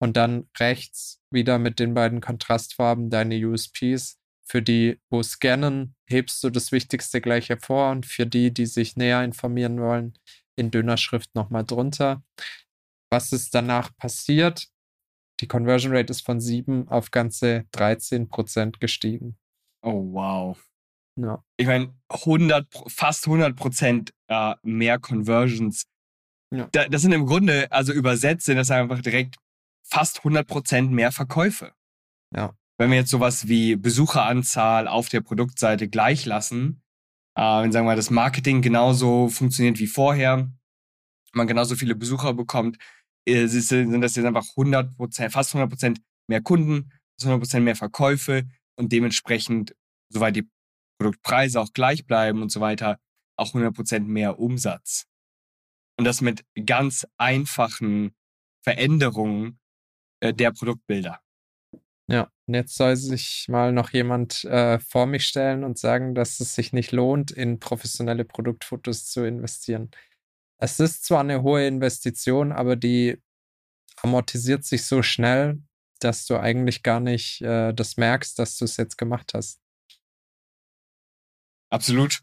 Und 0.02 0.18
dann 0.18 0.50
rechts 0.60 1.22
wieder 1.32 1.60
mit 1.60 1.80
den 1.80 1.94
beiden 1.94 2.20
Kontrastfarben 2.20 3.10
deine 3.10 3.38
USPs. 3.38 4.20
Für 4.46 4.62
die, 4.62 5.00
wo 5.10 5.24
scannen, 5.24 5.96
hebst 6.10 6.44
du 6.44 6.50
das 6.50 6.74
Wichtigste 6.74 7.22
gleich 7.22 7.48
hervor 7.48 7.92
und 7.92 8.06
für 8.06 8.26
die, 8.26 8.54
die 8.54 8.66
sich 8.66 8.98
näher 8.98 9.24
informieren 9.24 9.80
wollen, 9.80 10.20
in 10.58 10.72
dünner 10.72 10.98
Schrift 10.98 11.34
nochmal 11.36 11.64
drunter. 11.64 12.22
Was 13.10 13.32
ist 13.32 13.56
danach 13.56 13.96
passiert? 13.96 14.68
Die 15.40 15.48
Conversion 15.48 15.96
Rate 15.96 16.12
ist 16.12 16.26
von 16.26 16.42
7 16.42 16.90
auf 16.90 17.12
ganze 17.12 17.64
13 17.72 18.28
Prozent 18.28 18.82
gestiegen. 18.82 19.38
Oh, 19.82 20.12
wow. 20.12 20.62
Ja. 21.16 21.42
Ich 21.56 21.68
meine, 21.68 21.96
100, 22.10 22.68
fast 22.88 23.26
100 23.26 23.56
Prozent 23.56 24.14
äh, 24.28 24.56
mehr 24.64 25.00
Conversions. 25.00 25.86
Ja. 26.54 26.70
Da, 26.72 26.88
das 26.88 27.02
sind 27.02 27.12
im 27.14 27.26
Grunde, 27.26 27.72
also 27.72 27.94
übersetzt, 27.94 28.46
sind 28.46 28.58
das 28.58 28.70
einfach 28.70 29.02
direkt 29.02 29.38
fast 29.84 30.20
100 30.20 30.48
Prozent 30.48 30.92
mehr 30.92 31.12
Verkäufe. 31.12 31.74
Ja. 32.36 32.54
Wenn 32.78 32.92
wir 32.92 32.98
jetzt 32.98 33.10
sowas 33.10 33.48
wie 33.48 33.76
Besucheranzahl 33.76 34.88
auf 34.88 35.10
der 35.10 35.22
Produktseite 35.22 35.88
gleich 35.88 36.26
lassen, 36.26 36.84
äh, 37.36 37.42
wenn 37.42 37.72
sagen 37.72 37.88
wir 37.88 37.96
das 37.96 38.12
Marketing 38.12 38.62
genauso 38.62 39.30
funktioniert 39.30 39.80
wie 39.80 39.88
vorher, 39.88 40.52
man 41.34 41.48
genauso 41.48 41.76
viele 41.76 41.96
Besucher 41.96 42.34
bekommt, 42.34 42.78
äh, 43.28 43.48
sind 43.48 44.02
das 44.02 44.16
jetzt 44.16 44.26
einfach 44.26 44.46
100 44.56 44.96
Prozent, 44.96 45.34
fast 45.34 45.54
100 45.56 45.70
Prozent 45.70 46.02
mehr 46.28 46.42
Kunden, 46.42 46.92
100 47.20 47.42
Prozent 47.42 47.66
mehr 47.66 47.76
Verkäufe 47.76 48.44
und 48.76 48.92
dementsprechend, 48.92 49.76
soweit 50.10 50.36
die 50.36 50.48
Produktpreise 51.00 51.60
auch 51.60 51.74
gleich 51.74 52.06
bleiben 52.06 52.44
und 52.44 52.52
so 52.52 52.62
weiter, 52.62 53.00
auch 53.38 53.50
100 53.50 53.74
Prozent 53.74 54.08
mehr 54.08 54.38
Umsatz. 54.40 55.06
Und 55.98 56.06
das 56.06 56.22
mit 56.22 56.44
ganz 56.66 57.06
einfachen 57.18 58.16
Veränderungen 58.64 59.60
äh, 60.22 60.34
der 60.34 60.52
Produktbilder. 60.52 61.20
Ja, 62.08 62.30
und 62.48 62.54
jetzt 62.54 62.76
soll 62.76 62.96
sich 62.96 63.46
mal 63.48 63.72
noch 63.72 63.92
jemand 63.92 64.44
äh, 64.44 64.80
vor 64.80 65.06
mich 65.06 65.26
stellen 65.26 65.64
und 65.64 65.78
sagen, 65.78 66.16
dass 66.16 66.40
es 66.40 66.54
sich 66.54 66.74
nicht 66.74 66.92
lohnt, 66.92 67.32
in 67.32 67.60
professionelle 67.60 68.26
Produktfotos 68.26 69.06
zu 69.06 69.26
investieren. 69.26 69.92
Es 70.58 70.80
ist 70.80 71.06
zwar 71.06 71.22
eine 71.22 71.44
hohe 71.44 71.66
Investition, 71.66 72.52
aber 72.52 72.76
die 72.76 73.22
amortisiert 73.98 74.66
sich 74.66 74.86
so 74.86 75.02
schnell, 75.02 75.62
dass 76.00 76.26
du 76.26 76.38
eigentlich 76.38 76.84
gar 76.84 77.00
nicht 77.00 77.42
äh, 77.42 77.74
das 77.74 77.98
merkst, 77.98 78.38
dass 78.38 78.58
du 78.58 78.66
es 78.66 78.78
jetzt 78.78 78.98
gemacht 78.98 79.34
hast. 79.34 79.62
Absolut. 81.70 82.20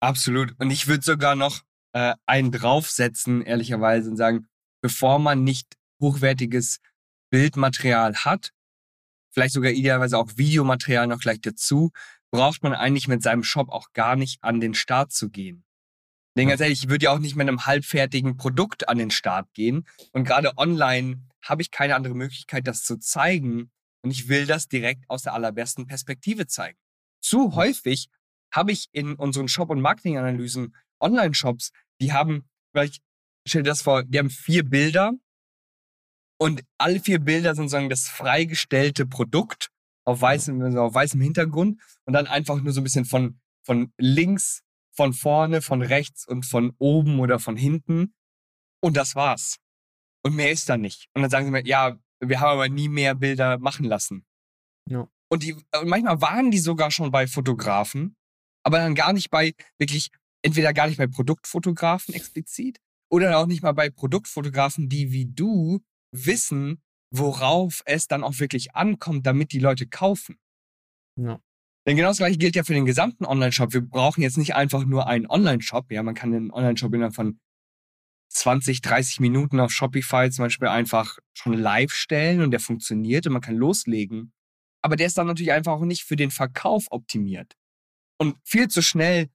Absolut. 0.00 0.54
Und 0.60 0.70
ich 0.70 0.86
würde 0.86 1.02
sogar 1.02 1.34
noch 1.34 1.62
äh, 1.94 2.14
einen 2.26 2.52
draufsetzen, 2.52 3.42
ehrlicherweise, 3.42 4.10
und 4.10 4.16
sagen, 4.16 4.48
bevor 4.82 5.18
man 5.18 5.44
nicht 5.44 5.74
hochwertiges 6.00 6.80
Bildmaterial 7.30 8.14
hat, 8.16 8.52
vielleicht 9.32 9.54
sogar 9.54 9.70
idealerweise 9.70 10.18
auch 10.18 10.36
Videomaterial 10.36 11.06
noch 11.06 11.20
gleich 11.20 11.40
dazu, 11.40 11.90
braucht 12.30 12.62
man 12.62 12.74
eigentlich 12.74 13.08
mit 13.08 13.22
seinem 13.22 13.44
Shop 13.44 13.70
auch 13.70 13.92
gar 13.92 14.16
nicht 14.16 14.42
an 14.42 14.60
den 14.60 14.74
Start 14.74 15.12
zu 15.12 15.30
gehen. 15.30 15.64
Denn 16.36 16.48
ganz 16.48 16.60
ehrlich, 16.60 16.82
ich 16.82 16.88
würde 16.88 17.04
ja 17.04 17.12
auch 17.12 17.20
nicht 17.20 17.36
mit 17.36 17.46
einem 17.46 17.64
halbfertigen 17.64 18.36
Produkt 18.36 18.88
an 18.88 18.98
den 18.98 19.12
Start 19.12 19.52
gehen. 19.54 19.86
Und 20.12 20.24
gerade 20.24 20.58
online 20.58 21.22
habe 21.44 21.62
ich 21.62 21.70
keine 21.70 21.94
andere 21.94 22.14
Möglichkeit, 22.14 22.66
das 22.66 22.82
zu 22.82 22.98
zeigen. 22.98 23.70
Und 24.02 24.10
ich 24.10 24.28
will 24.28 24.46
das 24.46 24.66
direkt 24.66 25.08
aus 25.08 25.22
der 25.22 25.34
allerbesten 25.34 25.86
Perspektive 25.86 26.48
zeigen. 26.48 26.76
Zu 27.22 27.54
häufig 27.54 28.08
habe 28.52 28.72
ich 28.72 28.88
in 28.90 29.14
unseren 29.14 29.46
Shop- 29.46 29.70
und 29.70 29.80
Marketinganalysen 29.80 30.74
Online-Shops, 31.00 31.70
die 32.00 32.12
haben, 32.12 32.48
vielleicht 32.72 33.02
stell 33.46 33.62
dir 33.62 33.70
das 33.70 33.82
vor, 33.82 34.04
die 34.04 34.18
haben 34.18 34.30
vier 34.30 34.64
Bilder 34.64 35.12
und 36.40 36.62
alle 36.78 37.00
vier 37.00 37.20
Bilder 37.20 37.54
sind 37.54 37.64
sozusagen 37.68 37.90
das 37.90 38.08
freigestellte 38.08 39.06
Produkt 39.06 39.70
auf 40.06 40.20
weißem, 40.20 40.60
also 40.62 40.82
auf 40.82 40.94
weißem 40.94 41.20
Hintergrund 41.20 41.80
und 42.04 42.12
dann 42.12 42.26
einfach 42.26 42.60
nur 42.60 42.72
so 42.72 42.80
ein 42.80 42.84
bisschen 42.84 43.04
von, 43.04 43.40
von 43.64 43.92
links, 43.98 44.62
von 44.94 45.12
vorne, 45.12 45.62
von 45.62 45.82
rechts 45.82 46.26
und 46.26 46.44
von 46.44 46.74
oben 46.78 47.20
oder 47.20 47.38
von 47.38 47.56
hinten. 47.56 48.14
Und 48.82 48.96
das 48.96 49.14
war's. 49.14 49.56
Und 50.24 50.36
mehr 50.36 50.50
ist 50.50 50.68
da 50.68 50.76
nicht. 50.76 51.08
Und 51.14 51.22
dann 51.22 51.30
sagen 51.30 51.46
sie 51.46 51.50
mir, 51.50 51.66
ja, 51.66 51.98
wir 52.20 52.40
haben 52.40 52.52
aber 52.52 52.68
nie 52.68 52.88
mehr 52.88 53.14
Bilder 53.14 53.58
machen 53.58 53.84
lassen. 53.84 54.24
Ja. 54.88 55.08
Und, 55.30 55.42
die, 55.42 55.54
und 55.54 55.88
manchmal 55.88 56.20
waren 56.20 56.50
die 56.50 56.58
sogar 56.58 56.90
schon 56.90 57.10
bei 57.10 57.26
Fotografen, 57.26 58.16
aber 58.62 58.78
dann 58.78 58.94
gar 58.94 59.12
nicht 59.12 59.30
bei 59.30 59.54
wirklich, 59.78 60.10
entweder 60.44 60.72
gar 60.72 60.86
nicht 60.86 60.98
bei 60.98 61.06
Produktfotografen 61.06 62.14
explizit 62.14 62.78
oder 63.10 63.38
auch 63.38 63.46
nicht 63.46 63.62
mal 63.62 63.72
bei 63.72 63.90
Produktfotografen, 63.90 64.88
die 64.88 65.10
wie 65.10 65.26
du 65.26 65.80
wissen, 66.12 66.82
worauf 67.10 67.82
es 67.86 68.06
dann 68.08 68.22
auch 68.22 68.38
wirklich 68.38 68.74
ankommt, 68.74 69.26
damit 69.26 69.52
die 69.52 69.58
Leute 69.58 69.86
kaufen. 69.86 70.36
Ja. 71.16 71.40
Denn 71.86 71.96
genau 71.96 72.08
das 72.08 72.18
gleiche 72.18 72.38
gilt 72.38 72.56
ja 72.56 72.64
für 72.64 72.74
den 72.74 72.86
gesamten 72.86 73.24
Online-Shop. 73.24 73.72
Wir 73.72 73.82
brauchen 73.82 74.22
jetzt 74.22 74.38
nicht 74.38 74.54
einfach 74.54 74.84
nur 74.84 75.06
einen 75.06 75.26
Online-Shop. 75.26 75.90
Ja, 75.90 76.02
man 76.02 76.14
kann 76.14 76.32
den 76.32 76.50
Online-Shop 76.50 76.92
innerhalb 76.94 77.14
von 77.14 77.40
20, 78.30 78.80
30 78.80 79.20
Minuten 79.20 79.60
auf 79.60 79.70
Shopify 79.70 80.30
zum 80.30 80.44
Beispiel 80.44 80.68
einfach 80.68 81.18
schon 81.34 81.54
live 81.54 81.92
stellen 81.92 82.40
und 82.40 82.50
der 82.50 82.60
funktioniert 82.60 83.26
und 83.26 83.32
man 83.32 83.42
kann 83.42 83.56
loslegen. 83.56 84.32
Aber 84.82 84.96
der 84.96 85.06
ist 85.06 85.16
dann 85.16 85.26
natürlich 85.26 85.52
einfach 85.52 85.72
auch 85.72 85.84
nicht 85.84 86.04
für 86.04 86.16
den 86.16 86.30
Verkauf 86.30 86.86
optimiert. 86.90 87.54
Und 88.18 88.36
viel 88.44 88.68
zu 88.68 88.82
schnell 88.82 89.28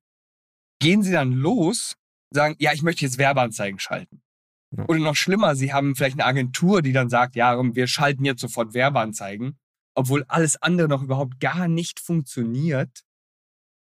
gehen 0.80 1.04
sie 1.04 1.12
dann 1.12 1.34
los, 1.34 1.96
sagen, 2.32 2.56
ja, 2.60 2.74
ich 2.74 2.82
möchte 2.82 3.06
jetzt 3.06 3.18
Werbeanzeigen 3.18 3.80
schalten. 3.80 4.22
Ja. 4.76 4.86
Oder 4.88 5.00
noch 5.00 5.16
schlimmer, 5.16 5.56
sie 5.56 5.74
haben 5.74 5.96
vielleicht 5.96 6.20
eine 6.20 6.26
Agentur, 6.26 6.82
die 6.82 6.94
dann 6.94 7.10
sagt, 7.10 7.36
ja, 7.36 7.58
wir 7.76 7.88
schalten 7.88 8.26
jetzt 8.26 8.42
sofort 8.42 8.74
Werbeanzeigen, 8.74 9.58
obwohl 9.96 10.24
alles 10.28 10.62
andere 10.62 10.88
noch 10.88 11.02
überhaupt 11.02 11.40
gar 11.40 11.68
nicht 11.68 12.00
funktioniert. 12.00 13.04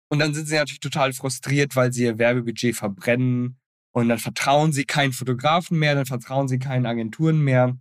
Und 0.08 0.18
dann 0.18 0.34
sind 0.34 0.46
sie 0.46 0.54
natürlich 0.54 0.80
total 0.80 1.12
frustriert, 1.12 1.74
weil 1.74 1.92
sie 1.92 2.04
ihr 2.04 2.18
Werbebudget 2.18 2.76
verbrennen 2.76 3.58
und 3.92 4.08
dann 4.08 4.18
vertrauen 4.18 4.72
sie 4.72 4.84
keinen 4.84 5.12
Fotografen 5.12 5.78
mehr, 5.78 5.94
dann 5.94 6.06
vertrauen 6.06 6.48
sie 6.48 6.58
keinen 6.58 6.86
Agenturen 6.86 7.40
mehr, 7.40 7.76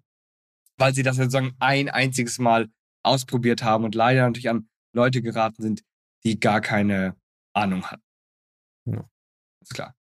weil 0.78 0.94
sie 0.94 1.04
das 1.04 1.18
sozusagen 1.18 1.54
ein 1.60 1.90
einziges 1.90 2.40
Mal 2.40 2.70
ausprobiert 3.04 3.62
haben 3.62 3.84
und 3.84 3.94
leider 3.94 4.22
natürlich 4.22 4.50
an 4.50 4.68
Leute 4.94 5.22
geraten 5.22 5.62
sind, 5.62 5.84
die 6.24 6.40
gar 6.40 6.62
keine 6.62 7.16
Ahnung 7.54 7.86
hatten. 7.92 8.05
Ja. 8.86 9.10
Ist 9.62 9.74
klar. 9.74 9.96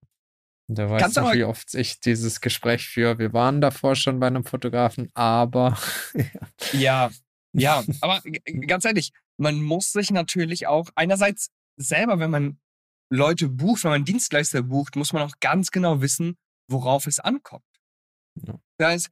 Da 0.68 0.90
weißt 0.90 1.18
du, 1.18 1.22
wie 1.34 1.44
oft 1.44 1.74
ich 1.76 2.00
dieses 2.00 2.42
Gespräch 2.42 2.88
führe. 2.88 3.20
Wir 3.20 3.34
waren 3.34 3.62
davor 3.62 3.96
schon 3.96 4.20
bei 4.20 4.28
einem 4.28 4.46
Fotografen, 4.46 5.12
aber. 5.14 5.78
ja, 6.74 7.12
ja, 7.54 7.84
aber 8.02 8.22
ganz 8.68 8.86
ehrlich, 8.86 9.12
man 9.38 9.62
muss 9.62 9.92
sich 9.92 10.12
natürlich 10.12 10.68
auch 10.68 10.90
einerseits 10.96 11.52
selber, 11.78 12.20
wenn 12.20 12.32
man 12.32 12.60
Leute 13.12 13.48
bucht, 13.48 13.84
wenn 13.84 13.92
man 13.92 14.06
Dienstleister 14.06 14.64
bucht, 14.64 14.96
muss 14.96 15.14
man 15.14 15.22
auch 15.24 15.40
ganz 15.40 15.72
genau 15.72 16.02
wissen, 16.02 16.38
worauf 16.70 17.06
es 17.06 17.20
ankommt. 17.20 17.64
Ja. 18.42 18.60
Das 18.78 18.90
heißt, 18.90 19.10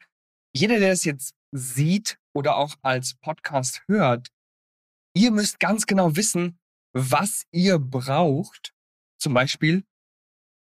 jeder, 0.56 0.80
der 0.80 0.92
es 0.92 1.04
jetzt 1.04 1.36
sieht 1.52 2.18
oder 2.36 2.58
auch 2.58 2.76
als 2.82 3.16
Podcast 3.16 3.84
hört, 3.88 4.30
ihr 5.16 5.32
müsst 5.32 5.60
ganz 5.60 5.86
genau 5.86 6.16
wissen, 6.16 6.60
was 6.94 7.44
ihr 7.52 7.80
braucht. 7.80 8.73
Zum 9.24 9.34
Beispiel 9.34 9.86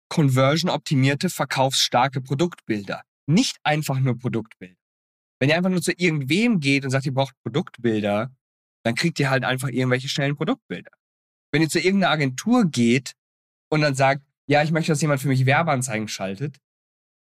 conversion-optimierte, 0.08 1.30
verkaufsstarke 1.30 2.20
Produktbilder. 2.20 3.02
Nicht 3.28 3.58
einfach 3.62 4.00
nur 4.00 4.18
Produktbilder. 4.18 4.74
Wenn 5.38 5.50
ihr 5.50 5.56
einfach 5.56 5.70
nur 5.70 5.80
zu 5.80 5.92
irgendwem 5.92 6.58
geht 6.58 6.84
und 6.84 6.90
sagt, 6.90 7.06
ihr 7.06 7.14
braucht 7.14 7.40
Produktbilder, 7.44 8.34
dann 8.84 8.94
kriegt 8.96 9.20
ihr 9.20 9.30
halt 9.30 9.44
einfach 9.44 9.68
irgendwelche 9.68 10.08
schnellen 10.08 10.34
Produktbilder. 10.34 10.90
Wenn 11.52 11.62
ihr 11.62 11.68
zu 11.68 11.78
irgendeiner 11.78 12.12
Agentur 12.12 12.64
geht 12.64 13.12
und 13.70 13.82
dann 13.82 13.94
sagt, 13.94 14.24
ja, 14.48 14.64
ich 14.64 14.72
möchte, 14.72 14.90
dass 14.90 15.00
jemand 15.00 15.20
für 15.20 15.28
mich 15.28 15.46
Werbeanzeigen 15.46 16.08
schaltet. 16.08 16.58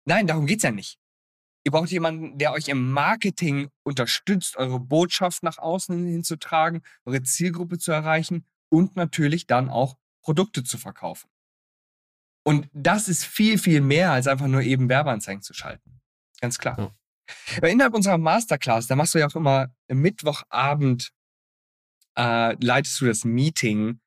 Nein, 0.07 0.27
darum 0.27 0.47
geht's 0.47 0.63
ja 0.63 0.71
nicht. 0.71 0.99
Ihr 1.65 1.73
braucht 1.73 1.91
jemanden, 1.91 2.39
der 2.39 2.53
euch 2.53 2.69
im 2.69 2.91
Marketing 2.91 3.69
unterstützt, 3.85 4.57
eure 4.57 4.81
Botschaft 4.81 5.43
nach 5.43 5.59
außen 5.59 6.07
hinzutragen, 6.07 6.81
eure 7.05 7.23
Zielgruppe 7.23 7.77
zu 7.77 7.93
erreichen 7.93 8.47
und 8.71 8.97
natürlich 8.97 9.47
dann 9.47 9.69
auch 9.69 9.99
Produkte 10.23 10.65
zu 10.65 10.79
verkaufen. 10.79 11.29
Und 12.45 12.69
das 12.73 13.09
ist 13.09 13.25
viel, 13.25 13.59
viel 13.59 13.81
mehr 13.81 14.13
als 14.13 14.27
einfach 14.27 14.49
nur 14.49 14.63
eben 14.63 14.89
Werbeanzeigen 14.89 15.43
zu 15.43 15.55
schalten. 15.55 16.01
Ganz 16.41 16.59
klar. 16.59 16.79
Ja. 16.79 16.95
Aber 17.59 17.71
innerhalb 17.71 17.95
unserer 17.95 18.19
Masterclass, 18.19 18.87
da 18.87 18.97
machst 18.97 19.15
du 19.15 19.19
ja 19.19 19.29
auch 19.29 19.37
immer 19.37 19.73
Mittwochabend, 19.89 21.13
äh, 22.19 22.57
leitest 22.65 23.01
du 23.01 23.07
das 23.07 23.25
Meeting 23.25 24.01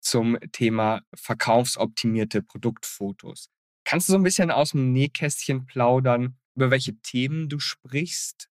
zum 0.00 0.38
Thema 0.52 1.02
verkaufsoptimierte 1.14 2.42
Produktfotos. 2.42 3.50
Kannst 3.84 4.08
du 4.08 4.12
so 4.12 4.18
ein 4.18 4.24
bisschen 4.24 4.50
aus 4.50 4.70
dem 4.70 4.92
Nähkästchen 4.92 5.66
plaudern, 5.66 6.38
über 6.56 6.70
welche 6.70 6.96
Themen 7.00 7.48
du 7.48 7.58
sprichst 7.58 8.48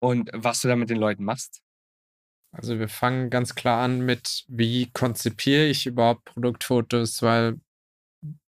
und 0.00 0.30
was 0.32 0.60
du 0.60 0.68
da 0.68 0.76
mit 0.76 0.90
den 0.90 0.98
Leuten 0.98 1.24
machst? 1.24 1.63
Also 2.54 2.78
wir 2.78 2.88
fangen 2.88 3.30
ganz 3.30 3.56
klar 3.56 3.82
an 3.82 4.00
mit, 4.00 4.44
wie 4.46 4.90
konzipiere 4.92 5.66
ich 5.66 5.86
überhaupt 5.86 6.24
Produktfotos, 6.24 7.20
weil 7.20 7.60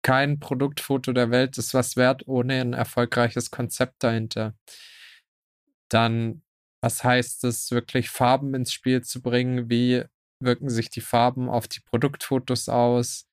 kein 0.03 0.41
Produktfoto 0.41 1.13
der 1.13 1.31
Welt 1.31 1.59
ist 1.59 1.75
was 1.75 1.97
wert 1.97 2.27
ohne 2.27 2.63
ein 2.63 2.73
erfolgreiches 2.73 3.51
Konzept 3.51 4.03
dahinter. 4.03 4.55
Dann, 5.91 6.43
was 6.83 7.05
heißt 7.05 7.45
es, 7.45 7.71
wirklich 7.73 8.09
Farben 8.09 8.55
ins 8.55 8.73
Spiel 8.73 9.03
zu 9.03 9.21
bringen? 9.21 9.69
Wie 9.69 10.05
wirken 10.43 10.71
sich 10.71 10.89
die 10.89 11.03
Farben 11.03 11.51
auf 11.51 11.69
die 11.69 11.81
Produktfotos 11.81 12.71
aus? 12.71 13.27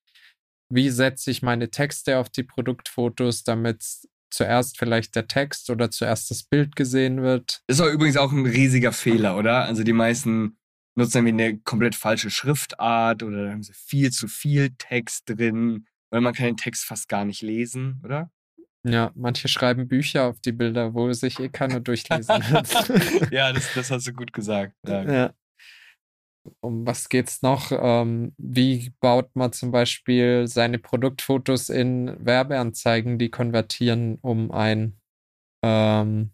Wie 0.69 0.89
setze 0.89 1.31
ich 1.31 1.41
meine 1.41 1.69
Texte 1.69 2.17
auf 2.17 2.27
die 2.27 2.43
Produktfotos, 2.43 3.45
damit 3.45 3.85
zuerst 4.29 4.77
vielleicht 4.77 5.15
der 5.15 5.27
Text 5.27 5.69
oder 5.69 5.91
zuerst 5.91 6.31
das 6.31 6.43
Bild 6.43 6.75
gesehen 6.75 7.21
wird? 7.21 7.61
Das 7.67 7.79
war 7.79 7.89
übrigens 7.89 8.17
auch 8.17 8.31
ein 8.31 8.45
riesiger 8.45 8.91
Fehler, 8.91 9.37
oder? 9.37 9.63
Also 9.63 9.83
die 9.83 9.93
meisten 9.93 10.57
nutzen 10.95 11.25
irgendwie 11.25 11.43
eine 11.43 11.59
komplett 11.59 11.95
falsche 11.95 12.29
Schriftart 12.29 13.23
oder 13.23 13.45
da 13.45 13.51
haben 13.51 13.63
sie 13.63 13.73
viel 13.73 14.11
zu 14.11 14.27
viel 14.27 14.71
Text 14.77 15.23
drin 15.27 15.85
oder 16.11 16.21
man 16.21 16.33
kann 16.33 16.47
den 16.47 16.57
Text 16.57 16.85
fast 16.85 17.07
gar 17.09 17.25
nicht 17.25 17.41
lesen, 17.41 18.01
oder? 18.03 18.31
Ja, 18.83 19.11
manche 19.15 19.47
schreiben 19.47 19.87
Bücher 19.87 20.25
auf 20.25 20.39
die 20.39 20.53
Bilder, 20.53 20.93
wo 20.93 21.11
sich 21.11 21.39
eh 21.39 21.49
keiner 21.49 21.79
durchlesen 21.79 22.35
wird. 22.49 23.31
ja, 23.31 23.51
das, 23.51 23.73
das 23.73 23.91
hast 23.91 24.07
du 24.07 24.13
gut 24.13 24.33
gesagt. 24.33 24.73
Ja. 24.87 25.03
ja. 25.03 25.33
Um 26.61 26.85
was 26.85 27.09
geht's 27.09 27.41
noch? 27.41 27.71
Ähm, 27.71 28.33
wie 28.37 28.91
baut 28.99 29.35
man 29.35 29.53
zum 29.53 29.71
Beispiel 29.71 30.47
seine 30.47 30.79
Produktfotos 30.79 31.69
in 31.69 32.15
Werbeanzeigen, 32.25 33.17
die 33.19 33.29
konvertieren, 33.29 34.17
um 34.21 34.51
ein 34.51 34.99
ähm, 35.63 36.31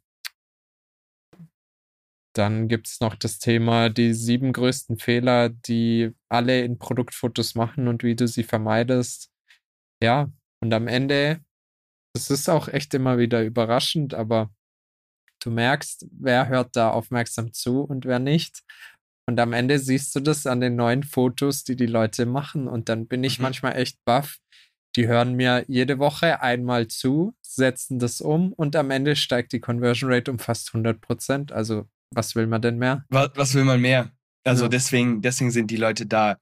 dann 2.35 2.67
gibt 2.67 2.87
es 2.87 2.99
noch 2.99 3.15
das 3.15 3.39
Thema 3.39 3.89
die 3.89 4.13
sieben 4.13 4.53
größten 4.53 4.97
Fehler, 4.97 5.49
die 5.49 6.11
alle 6.29 6.61
in 6.63 6.79
Produktfotos 6.79 7.55
machen 7.55 7.87
und 7.87 8.03
wie 8.03 8.15
du 8.15 8.27
sie 8.27 8.43
vermeidest. 8.43 9.31
Ja, 10.03 10.31
und 10.59 10.73
am 10.73 10.87
Ende, 10.87 11.41
es 12.15 12.29
ist 12.31 12.49
auch 12.49 12.67
echt 12.67 12.93
immer 12.93 13.17
wieder 13.19 13.43
überraschend, 13.43 14.13
aber 14.13 14.51
du 15.43 15.51
merkst, 15.51 16.07
wer 16.11 16.47
hört 16.47 16.75
da 16.75 16.91
aufmerksam 16.91 17.53
zu 17.53 17.81
und 17.81 18.05
wer 18.05 18.19
nicht. 18.19 18.63
Und 19.25 19.39
am 19.39 19.53
Ende 19.53 19.79
siehst 19.79 20.15
du 20.15 20.19
das 20.19 20.45
an 20.45 20.59
den 20.59 20.75
neuen 20.75 21.03
Fotos, 21.03 21.63
die 21.63 21.75
die 21.75 21.85
Leute 21.85 22.25
machen. 22.25 22.67
Und 22.67 22.89
dann 22.89 23.07
bin 23.07 23.23
ich 23.23 23.39
mhm. 23.39 23.43
manchmal 23.43 23.77
echt 23.77 24.03
baff. 24.05 24.37
Die 24.95 25.07
hören 25.07 25.33
mir 25.33 25.65
jede 25.67 25.97
Woche 25.97 26.41
einmal 26.41 26.87
zu, 26.87 27.35
setzen 27.41 27.97
das 27.97 28.21
um 28.21 28.53
und 28.53 28.75
am 28.75 28.91
Ende 28.91 29.15
steigt 29.15 29.51
die 29.51 29.59
Conversion 29.59 30.11
Rate 30.11 30.29
um 30.29 30.37
fast 30.37 30.69
100 30.69 31.01
Prozent. 31.01 31.51
Also 31.51 31.87
was 32.11 32.35
will 32.35 32.45
man 32.45 32.61
denn 32.61 32.77
mehr? 32.77 33.03
Was, 33.09 33.31
was 33.35 33.55
will 33.55 33.63
man 33.63 33.81
mehr? 33.81 34.11
Also 34.43 34.65
ja. 34.65 34.69
deswegen, 34.69 35.21
deswegen 35.21 35.49
sind 35.49 35.71
die 35.71 35.77
Leute 35.77 36.05
da. 36.05 36.37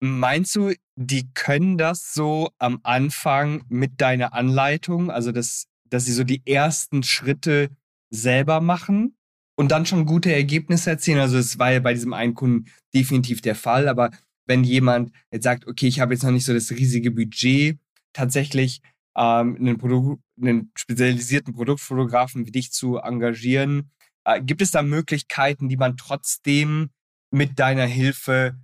Meinst 0.00 0.54
du, 0.54 0.72
die 0.94 1.32
können 1.32 1.78
das 1.78 2.12
so 2.12 2.50
am 2.58 2.78
Anfang 2.84 3.64
mit 3.68 4.00
deiner 4.00 4.32
Anleitung, 4.32 5.10
also 5.10 5.32
dass, 5.32 5.66
dass 5.88 6.04
sie 6.04 6.12
so 6.12 6.22
die 6.22 6.42
ersten 6.46 7.02
Schritte 7.02 7.70
selber 8.10 8.60
machen 8.60 9.16
und 9.56 9.70
dann 9.70 9.86
schon 9.86 10.06
gute 10.06 10.32
Ergebnisse 10.32 10.90
erzielen? 10.90 11.18
Also 11.18 11.38
es 11.38 11.58
war 11.58 11.72
ja 11.72 11.80
bei 11.80 11.94
diesem 11.94 12.12
einen 12.12 12.34
Kunden 12.34 12.70
definitiv 12.94 13.40
der 13.40 13.54
Fall, 13.54 13.88
aber 13.88 14.10
wenn 14.46 14.64
jemand 14.64 15.12
jetzt 15.30 15.44
sagt, 15.44 15.66
okay, 15.66 15.86
ich 15.86 16.00
habe 16.00 16.14
jetzt 16.14 16.22
noch 16.22 16.30
nicht 16.30 16.44
so 16.44 16.52
das 16.52 16.70
riesige 16.70 17.10
Budget, 17.10 17.78
tatsächlich 18.12 18.82
ähm, 19.16 19.56
einen, 19.56 19.78
Produkt, 19.78 20.22
einen 20.40 20.70
spezialisierten 20.76 21.54
Produktfotografen 21.54 22.46
wie 22.46 22.50
dich 22.52 22.72
zu 22.72 22.98
engagieren, 22.98 23.90
äh, 24.24 24.42
gibt 24.42 24.62
es 24.62 24.70
da 24.70 24.82
Möglichkeiten, 24.82 25.68
die 25.68 25.76
man 25.76 25.96
trotzdem 25.96 26.90
mit 27.30 27.58
deiner 27.58 27.86
Hilfe 27.86 28.56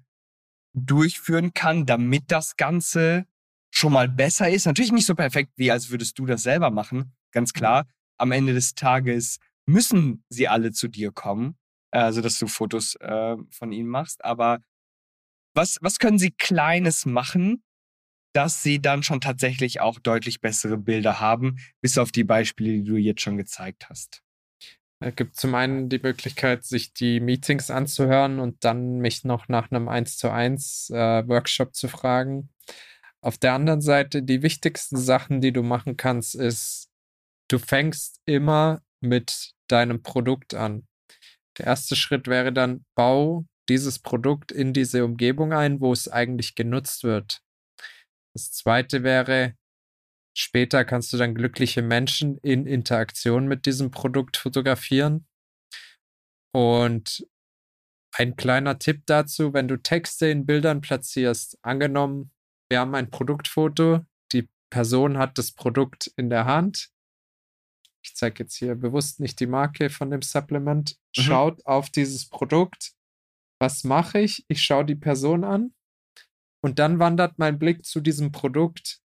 durchführen 0.74 1.52
kann, 1.52 1.86
damit 1.86 2.24
das 2.28 2.56
Ganze 2.56 3.26
schon 3.70 3.92
mal 3.92 4.08
besser 4.08 4.50
ist? 4.50 4.66
Natürlich 4.66 4.92
nicht 4.92 5.06
so 5.06 5.14
perfekt, 5.14 5.52
wie 5.56 5.70
als 5.70 5.90
würdest 5.90 6.18
du 6.18 6.26
das 6.26 6.42
selber 6.42 6.70
machen, 6.70 7.12
ganz 7.32 7.52
klar. 7.52 7.86
Am 8.16 8.32
Ende 8.32 8.52
des 8.52 8.74
Tages 8.74 9.38
müssen 9.70 10.24
sie 10.28 10.48
alle 10.48 10.72
zu 10.72 10.88
dir 10.88 11.12
kommen, 11.12 11.56
also 11.90 12.20
dass 12.20 12.38
du 12.38 12.46
Fotos 12.46 12.96
äh, 12.96 13.36
von 13.50 13.72
ihnen 13.72 13.88
machst. 13.88 14.24
Aber 14.24 14.58
was, 15.54 15.78
was 15.80 15.98
können 15.98 16.18
sie 16.18 16.30
Kleines 16.30 17.06
machen, 17.06 17.62
dass 18.32 18.62
sie 18.62 18.80
dann 18.80 19.02
schon 19.02 19.20
tatsächlich 19.20 19.80
auch 19.80 19.98
deutlich 19.98 20.40
bessere 20.40 20.78
Bilder 20.78 21.20
haben, 21.20 21.56
bis 21.80 21.98
auf 21.98 22.12
die 22.12 22.24
Beispiele, 22.24 22.72
die 22.72 22.84
du 22.84 22.96
jetzt 22.96 23.22
schon 23.22 23.36
gezeigt 23.36 23.88
hast? 23.88 24.22
Es 25.02 25.16
gibt 25.16 25.36
zum 25.36 25.54
einen 25.54 25.88
die 25.88 25.98
Möglichkeit, 25.98 26.64
sich 26.64 26.92
die 26.92 27.20
Meetings 27.20 27.70
anzuhören 27.70 28.38
und 28.38 28.64
dann 28.64 28.98
mich 28.98 29.24
noch 29.24 29.48
nach 29.48 29.70
einem 29.70 29.88
1 29.88 30.18
zu 30.18 30.30
1 30.30 30.90
äh, 30.90 31.26
Workshop 31.26 31.74
zu 31.74 31.88
fragen. 31.88 32.50
Auf 33.22 33.38
der 33.38 33.54
anderen 33.54 33.80
Seite, 33.80 34.22
die 34.22 34.42
wichtigsten 34.42 34.98
Sachen, 34.98 35.40
die 35.40 35.52
du 35.52 35.62
machen 35.62 35.96
kannst, 35.96 36.34
ist, 36.34 36.90
du 37.48 37.58
fängst 37.58 38.20
immer 38.26 38.82
mit 39.00 39.52
deinem 39.72 40.02
Produkt 40.02 40.54
an. 40.54 40.86
Der 41.58 41.66
erste 41.66 41.96
Schritt 41.96 42.26
wäre 42.26 42.52
dann, 42.52 42.84
bau 42.94 43.44
dieses 43.68 43.98
Produkt 43.98 44.52
in 44.52 44.72
diese 44.72 45.04
Umgebung 45.04 45.52
ein, 45.52 45.80
wo 45.80 45.92
es 45.92 46.08
eigentlich 46.08 46.54
genutzt 46.54 47.04
wird. 47.04 47.42
Das 48.34 48.52
zweite 48.52 49.02
wäre, 49.02 49.54
Später 50.36 50.84
kannst 50.84 51.12
du 51.12 51.16
dann 51.16 51.34
glückliche 51.34 51.82
Menschen 51.82 52.38
in 52.38 52.66
Interaktion 52.66 53.46
mit 53.46 53.66
diesem 53.66 53.90
Produkt 53.90 54.36
fotografieren. 54.36 55.26
Und 56.54 57.26
ein 58.16 58.36
kleiner 58.36 58.78
Tipp 58.78 59.02
dazu, 59.06 59.52
wenn 59.52 59.68
du 59.68 59.76
Texte 59.76 60.28
in 60.28 60.46
Bildern 60.46 60.80
platzierst, 60.80 61.58
angenommen, 61.62 62.32
wir 62.70 62.80
haben 62.80 62.94
ein 62.94 63.10
Produktfoto, 63.10 64.04
die 64.32 64.48
Person 64.70 65.18
hat 65.18 65.36
das 65.38 65.52
Produkt 65.52 66.12
in 66.16 66.30
der 66.30 66.44
Hand. 66.44 66.90
Ich 68.02 68.14
zeige 68.14 68.44
jetzt 68.44 68.56
hier 68.56 68.74
bewusst 68.74 69.20
nicht 69.20 69.40
die 69.40 69.46
Marke 69.46 69.90
von 69.90 70.10
dem 70.10 70.22
Supplement. 70.22 70.96
Mhm. 71.16 71.22
Schaut 71.22 71.66
auf 71.66 71.90
dieses 71.90 72.28
Produkt. 72.28 72.92
Was 73.60 73.84
mache 73.84 74.20
ich? 74.20 74.44
Ich 74.48 74.62
schaue 74.62 74.84
die 74.84 74.94
Person 74.94 75.44
an 75.44 75.74
und 76.62 76.78
dann 76.78 76.98
wandert 76.98 77.38
mein 77.38 77.58
Blick 77.58 77.84
zu 77.84 78.00
diesem 78.00 78.32
Produkt 78.32 79.00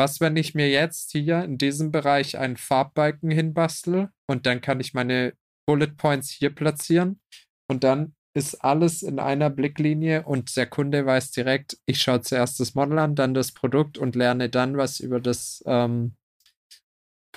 was, 0.00 0.18
wenn 0.18 0.34
ich 0.36 0.54
mir 0.54 0.70
jetzt 0.70 1.12
hier 1.12 1.44
in 1.44 1.58
diesem 1.58 1.92
Bereich 1.92 2.38
einen 2.38 2.56
Farbbalken 2.56 3.30
hinbastel 3.30 4.08
und 4.26 4.46
dann 4.46 4.62
kann 4.62 4.80
ich 4.80 4.94
meine 4.94 5.34
Bullet 5.66 5.94
Points 5.94 6.30
hier 6.30 6.54
platzieren 6.54 7.20
und 7.68 7.84
dann 7.84 8.14
ist 8.34 8.64
alles 8.64 9.02
in 9.02 9.18
einer 9.18 9.50
Blicklinie 9.50 10.22
und 10.24 10.56
der 10.56 10.66
Kunde 10.66 11.04
weiß 11.04 11.32
direkt, 11.32 11.76
ich 11.84 12.00
schaue 12.00 12.22
zuerst 12.22 12.60
das 12.60 12.74
Model 12.74 12.98
an, 12.98 13.14
dann 13.14 13.34
das 13.34 13.52
Produkt 13.52 13.98
und 13.98 14.16
lerne 14.16 14.48
dann 14.48 14.78
was 14.78 15.00
über 15.00 15.20
das 15.20 15.62
ähm, 15.66 16.16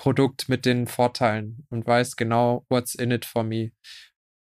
Produkt 0.04 0.50
mit 0.50 0.66
den 0.66 0.86
Vorteilen 0.86 1.64
und 1.70 1.86
weiß 1.86 2.16
genau, 2.16 2.66
what's 2.68 2.94
in 2.94 3.10
it 3.10 3.24
for 3.24 3.42
me. 3.42 3.70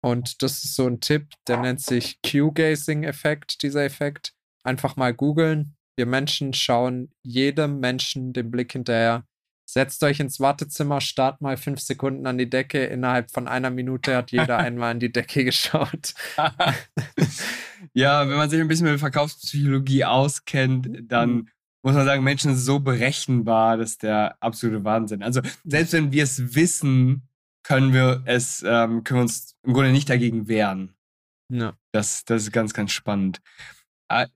Und 0.05 0.43
das 0.43 0.65
ist 0.65 0.75
so 0.75 0.89
ein 0.89 0.99
Tipp, 0.99 1.29
der 1.47 1.59
nennt 1.59 1.81
sich 1.81 2.21
Q-Gazing-Effekt, 2.23 3.63
dieser 3.63 3.85
Effekt. 3.85 4.33
Einfach 4.65 4.97
mal 4.97 5.15
googeln, 5.15 5.77
wir 5.97 6.07
Menschen 6.07 6.53
schauen 6.53 7.13
jedem 7.23 7.79
Menschen 7.79 8.33
den 8.33 8.51
Blick 8.51 8.73
hinterher. 8.73 9.25
Setzt 9.65 10.03
euch 10.03 10.19
ins 10.19 10.41
Wartezimmer, 10.41 11.01
starrt 11.01 11.41
mal 11.41 11.57
fünf 11.57 11.79
Sekunden 11.79 12.27
an 12.27 12.39
die 12.39 12.51
Decke. 12.51 12.85
Innerhalb 12.87 13.31
von 13.31 13.47
einer 13.47 13.71
Minute 13.71 14.17
hat 14.17 14.33
jeder 14.33 14.59
einmal 14.59 14.91
an 14.91 14.99
die 14.99 15.13
Decke 15.13 15.45
geschaut. 15.45 16.15
ja, 17.95 18.29
wenn 18.29 18.37
man 18.37 18.51
sich 18.51 18.61
ein 18.61 18.67
bisschen 18.67 18.91
mit 18.91 18.99
Verkaufspsychologie 18.99 20.07
auskennt, 20.07 20.89
dann 21.05 21.31
mhm. 21.31 21.49
Muss 21.83 21.95
man 21.95 22.05
sagen, 22.05 22.23
Menschen 22.23 22.55
sind 22.55 22.65
so 22.65 22.81
berechenbar, 22.81 23.77
das 23.77 23.93
ist 23.93 24.03
der 24.03 24.37
absolute 24.41 24.85
Wahnsinn. 24.85 25.23
Also 25.23 25.41
selbst 25.65 25.93
wenn 25.93 26.13
wir 26.13 26.23
es 26.23 26.55
wissen, 26.55 27.29
können 27.65 27.93
wir 27.93 28.23
es, 28.25 28.63
ähm, 28.67 29.05
können 29.05 29.19
wir 29.19 29.23
uns 29.23 29.57
im 29.63 29.73
Grunde 29.73 29.93
nicht 29.93 30.09
dagegen 30.09 30.49
wehren. 30.49 30.95
Ja. 31.49 31.77
Das, 31.93 32.25
das 32.25 32.43
ist 32.43 32.53
ganz, 32.53 32.73
ganz 32.73 32.93
spannend. 32.93 33.41
Äh, 34.09 34.27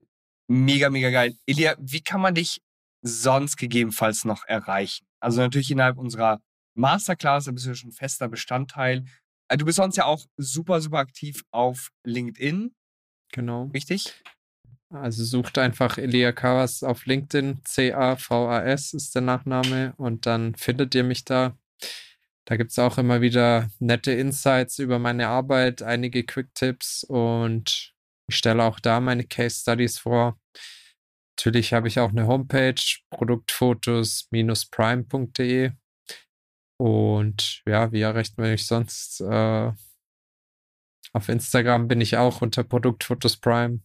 Mega, 0.48 0.90
mega 0.90 1.10
geil. 1.10 1.36
Elia, 1.46 1.74
wie 1.80 2.00
kann 2.00 2.20
man 2.20 2.34
dich 2.34 2.62
sonst 3.02 3.56
gegebenenfalls 3.56 4.24
noch 4.24 4.44
erreichen? 4.46 5.06
Also 5.20 5.40
natürlich 5.40 5.70
innerhalb 5.70 5.98
unserer 5.98 6.40
Masterclass, 6.74 7.46
da 7.46 7.52
bist 7.52 7.66
du 7.66 7.74
schon 7.74 7.90
fester 7.90 8.28
Bestandteil. 8.28 9.04
Äh, 9.48 9.56
du 9.56 9.64
bist 9.64 9.76
sonst 9.76 9.96
ja 9.96 10.04
auch 10.04 10.24
super, 10.36 10.80
super 10.80 10.98
aktiv 10.98 11.42
auf 11.50 11.90
LinkedIn. 12.04 12.74
Genau. 13.32 13.64
Richtig? 13.74 14.22
Also 14.90 15.24
sucht 15.24 15.58
einfach 15.58 15.98
Elia 15.98 16.32
Kawas 16.32 16.82
auf 16.82 17.06
LinkedIn. 17.06 17.60
C-A-V-A-S 17.64 18.94
ist 18.94 19.14
der 19.14 19.22
Nachname 19.22 19.94
und 19.96 20.26
dann 20.26 20.54
findet 20.54 20.94
ihr 20.94 21.04
mich 21.04 21.24
da. 21.24 21.56
Da 22.44 22.56
gibt 22.56 22.70
es 22.70 22.78
auch 22.78 22.98
immer 22.98 23.20
wieder 23.20 23.68
nette 23.80 24.12
Insights 24.12 24.78
über 24.78 25.00
meine 25.00 25.26
Arbeit, 25.26 25.82
einige 25.82 26.24
Quick-Tipps 26.24 27.02
und 27.02 27.92
ich 28.28 28.36
stelle 28.36 28.62
auch 28.62 28.78
da 28.78 29.00
meine 29.00 29.24
Case 29.24 29.60
Studies 29.60 29.98
vor. 29.98 30.38
Natürlich 31.38 31.72
habe 31.72 31.88
ich 31.88 31.98
auch 31.98 32.10
eine 32.10 32.28
Homepage, 32.28 32.80
produktfotos-prime.de. 33.10 35.72
Und 36.78 37.62
ja, 37.66 37.90
wie 37.92 38.02
erreicht 38.02 38.36
man 38.38 38.50
mich 38.50 38.66
sonst? 38.66 39.20
Äh, 39.20 39.72
auf 41.12 41.28
Instagram 41.28 41.88
bin 41.88 42.00
ich 42.00 42.16
auch 42.16 42.42
unter 42.42 42.62
Produktfotos 42.64 43.36
Prime. 43.38 43.80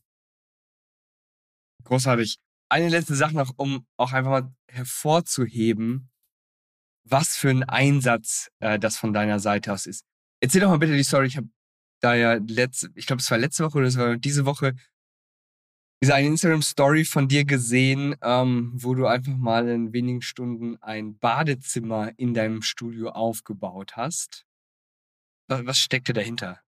Großartig. 1.92 2.38
Eine 2.70 2.88
letzte 2.88 3.16
Sache 3.16 3.36
noch, 3.36 3.52
um 3.58 3.86
auch 3.98 4.14
einfach 4.14 4.32
mal 4.32 4.56
hervorzuheben, 4.70 6.10
was 7.04 7.36
für 7.36 7.50
ein 7.50 7.64
Einsatz 7.64 8.50
äh, 8.60 8.80
das 8.80 8.96
von 8.96 9.12
deiner 9.12 9.40
Seite 9.40 9.74
aus 9.74 9.88
ist. 9.88 10.06
Erzähl 10.40 10.62
doch 10.62 10.70
mal 10.70 10.78
bitte 10.78 10.96
die 10.96 11.04
Story. 11.04 11.28
Ich 11.28 11.36
habe 11.36 11.50
da 12.00 12.16
ja 12.16 12.36
letzte, 12.36 12.90
ich 12.96 13.08
glaube, 13.08 13.20
es 13.20 13.30
war 13.30 13.38
letzte 13.38 13.66
Woche 13.66 13.78
oder 13.78 13.88
es 13.88 13.98
war 13.98 14.16
diese 14.16 14.46
Woche, 14.46 14.74
diese 16.02 16.16
eine 16.16 16.28
Instagram-Story 16.28 17.04
von 17.04 17.28
dir 17.28 17.44
gesehen, 17.44 18.16
ähm, 18.22 18.72
wo 18.74 18.96
du 18.96 19.06
einfach 19.06 19.36
mal 19.36 19.68
in 19.68 19.92
wenigen 19.92 20.22
Stunden 20.22 20.82
ein 20.82 21.18
Badezimmer 21.18 22.18
in 22.18 22.34
deinem 22.34 22.62
Studio 22.62 23.10
aufgebaut 23.10 23.98
hast. 23.98 24.46
Was 25.50 25.78
steckte 25.78 26.14
dahinter? 26.14 26.62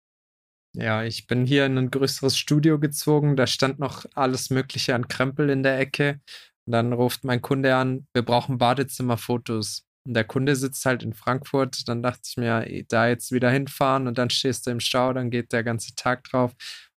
Ja, 0.75 1.05
ich 1.05 1.27
bin 1.27 1.45
hier 1.45 1.67
in 1.67 1.77
ein 1.77 1.91
größeres 1.91 2.37
Studio 2.37 2.79
gezogen. 2.79 3.37
Da 3.37 3.47
stand 3.47 3.79
noch 3.79 4.07
alles 4.15 4.51
Mögliche 4.51 4.95
an 4.95 5.07
Krempel 5.07 5.51
in 5.51 5.63
der 5.63 5.79
Ecke. 5.79 6.21
Und 6.67 6.73
dann 6.73 6.93
ruft 6.93 7.25
mein 7.25 7.43
Kunde 7.43 7.75
an, 7.77 8.07
wir 8.15 8.23
brauchen 8.23 8.59
Badezimmerfotos. 8.59 9.85
Und 10.07 10.15
der 10.15 10.25
Kunde 10.25 10.57
sitzt 10.57 10.85
halt 10.87 11.03
in 11.03 11.13
Frankfurt. 11.13 11.89
Dann 11.89 12.03
dachte 12.03 12.23
ich 12.27 12.37
mir, 12.37 12.85
da 12.89 13.09
jetzt 13.09 13.33
wieder 13.33 13.51
hinfahren 13.51 14.07
und 14.07 14.17
dann 14.19 14.31
stehst 14.31 14.67
du 14.67 14.71
im 14.71 14.81
Stau, 14.81 15.13
dann 15.13 15.31
geht 15.31 15.53
der 15.53 15.63
ganze 15.63 15.95
Tag 15.95 16.25
drauf. 16.25 16.53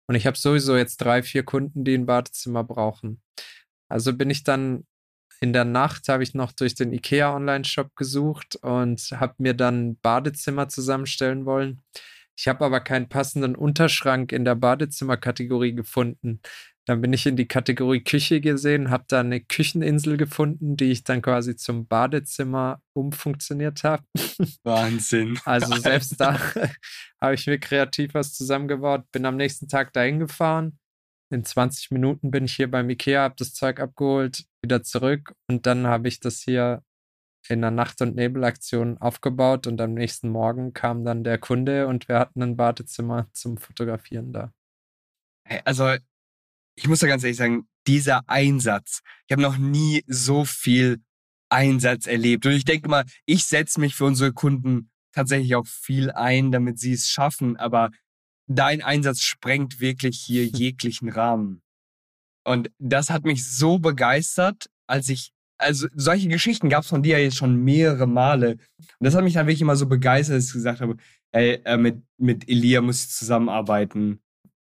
Und 0.07 0.15
ich 0.15 0.27
habe 0.27 0.37
sowieso 0.39 0.77
jetzt 0.77 0.99
drei, 0.99 1.23
vier 1.23 1.43
Kunden, 1.45 1.85
die 1.85 1.95
ein 1.95 2.07
Badezimmer 2.07 2.63
brauchen. 2.63 3.23
Also 3.89 4.13
bin 4.13 4.31
ich 4.31 4.45
dann 4.45 4.85
in 5.41 5.53
der 5.53 5.65
Nacht 5.65 6.09
habe 6.09 6.23
ich 6.23 6.33
noch 6.33 6.53
durch 6.53 6.75
den 6.75 6.93
IKEA 6.93 7.35
Online-Shop 7.35 7.95
gesucht 7.97 8.57
und 8.63 9.11
habe 9.13 9.35
mir 9.39 9.53
dann 9.53 9.97
Badezimmer 9.97 10.69
zusammenstellen 10.69 11.45
wollen. 11.45 11.83
Ich 12.37 12.49
habe 12.49 12.64
aber 12.64 12.81
keinen 12.81 13.09
passenden 13.09 13.55
Unterschrank 13.55 14.33
in 14.33 14.44
der 14.44 14.55
Badezimmerkategorie 14.55 15.75
gefunden. 15.75 16.40
Dann 16.87 17.01
bin 17.01 17.14
ich 17.14 17.25
in 17.25 17.37
die 17.37 17.49
Kategorie 17.49 18.03
Küche 18.03 18.42
gesehen, 18.42 18.90
habe 18.90 19.05
da 19.09 19.20
eine 19.20 19.40
Kücheninsel 19.40 20.18
gefunden, 20.18 20.77
die 20.77 20.90
ich 20.90 21.03
dann 21.03 21.23
quasi 21.23 21.57
zum 21.57 21.87
Badezimmer 21.87 22.83
umfunktioniert 22.92 23.85
habe. 23.85 24.05
Wahnsinn. 24.64 25.38
Also 25.47 25.75
selbst 25.77 26.20
da 26.20 26.38
habe 27.20 27.35
ich 27.35 27.47
mir 27.47 27.59
kreativ 27.59 28.12
was 28.12 28.35
zusammengebaut, 28.35 29.11
bin 29.12 29.25
am 29.25 29.37
nächsten 29.37 29.68
Tag 29.68 29.92
dahin 29.94 30.18
gefahren. 30.18 30.79
In 31.31 31.44
20 31.44 31.90
Minuten 31.90 32.31
bin 32.31 32.44
ich 32.44 32.55
hier 32.55 32.70
beim 32.70 32.90
Ikea, 32.90 33.23
habe 33.23 33.35
das 33.38 33.55
Zeug 33.55 33.81
abgeholt, 33.81 34.44
wieder 34.62 34.83
zurück 34.83 35.35
und 35.49 35.66
dann 35.66 35.87
habe 35.87 36.09
ich 36.09 36.20
das 36.20 36.42
hier 36.42 36.83
in 37.48 37.64
einer 37.64 37.70
Nacht- 37.70 38.00
und 38.02 38.16
Nebelaktion 38.16 38.98
aufgebaut 38.98 39.66
und 39.66 39.80
am 39.80 39.94
nächsten 39.94 40.28
Morgen 40.28 40.72
kam 40.72 41.04
dann 41.04 41.24
der 41.24 41.38
Kunde 41.38 41.87
und 41.87 42.09
wir 42.09 42.18
hatten 42.18 42.42
ein 42.42 42.57
Badezimmer 42.57 43.28
zum 43.33 43.59
Fotografieren 43.59 44.33
da. 44.33 44.52
Also, 45.64 45.94
ich 46.76 46.88
muss 46.88 47.00
da 47.00 47.07
ganz 47.07 47.22
ehrlich 47.22 47.37
sagen, 47.37 47.68
dieser 47.87 48.28
Einsatz, 48.28 49.02
ich 49.26 49.33
habe 49.33 49.42
noch 49.42 49.59
nie 49.59 50.02
so 50.07 50.44
viel 50.44 51.02
Einsatz 51.50 52.07
erlebt. 52.07 52.46
Und 52.46 52.52
ich 52.52 52.64
denke 52.64 52.88
mal, 52.88 53.04
ich 53.26 53.44
setze 53.44 53.78
mich 53.80 53.94
für 53.94 54.07
unsere 54.07 54.33
Kunden 54.33 54.90
tatsächlich 55.12 55.54
auch 55.54 55.66
viel 55.66 56.11
ein, 56.11 56.50
damit 56.50 56.78
sie 56.78 56.92
es 56.92 57.09
schaffen, 57.09 57.57
aber 57.57 57.90
dein 58.46 58.83
Einsatz 58.83 59.20
sprengt 59.20 59.80
wirklich 59.80 60.18
hier 60.18 60.46
jeglichen 60.46 61.09
Rahmen. 61.09 61.62
Und 62.44 62.70
das 62.78 63.11
hat 63.11 63.24
mich 63.24 63.46
so 63.48 63.78
begeistert, 63.78 64.68
als 64.87 65.09
ich 65.09 65.34
also 65.64 65.88
solche 65.94 66.29
Geschichten 66.29 66.68
gab 66.68 66.83
es 66.83 66.88
von 66.88 67.03
dir 67.03 67.18
ja 67.18 67.24
jetzt 67.24 67.37
schon 67.37 67.57
mehrere 67.57 68.07
Male. 68.07 68.53
Und 68.53 68.61
das 69.00 69.14
hat 69.14 69.24
mich 69.24 69.35
dann 69.35 69.46
wirklich 69.46 69.62
immer 69.62 69.77
so 69.77 69.87
begeistert, 69.87 70.37
dass 70.37 70.46
ich 70.46 70.53
gesagt 70.53 70.81
habe, 70.81 70.96
ey, 71.33 71.61
äh, 71.64 71.77
mit, 71.77 72.03
mit 72.18 72.48
Elia 72.48 72.81
muss 72.81 73.05
ich 73.05 73.11
zusammenarbeiten. 73.11 74.20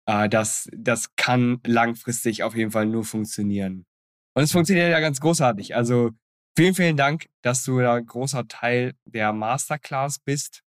Äh, 0.07 0.29
das, 0.29 0.69
das 0.73 1.15
kann 1.17 1.61
langfristig 1.67 2.43
auf 2.43 2.55
jeden 2.55 2.71
Fall 2.71 2.87
nur 2.87 3.05
funktionieren. 3.05 3.87
Und 4.35 4.43
es 4.43 4.53
funktioniert 4.53 4.91
ja 4.91 5.01
ganz 5.01 5.21
großartig. 5.21 5.75
Also 5.75 6.11
vielen, 6.57 6.75
vielen 6.75 6.97
Dank, 6.97 7.29
dass 7.43 7.65
du 7.65 7.79
da 7.81 7.99
großer 7.99 8.47
Teil 8.49 8.95
der 9.05 9.33
Masterclass 9.33 10.19
bist. 10.19 10.63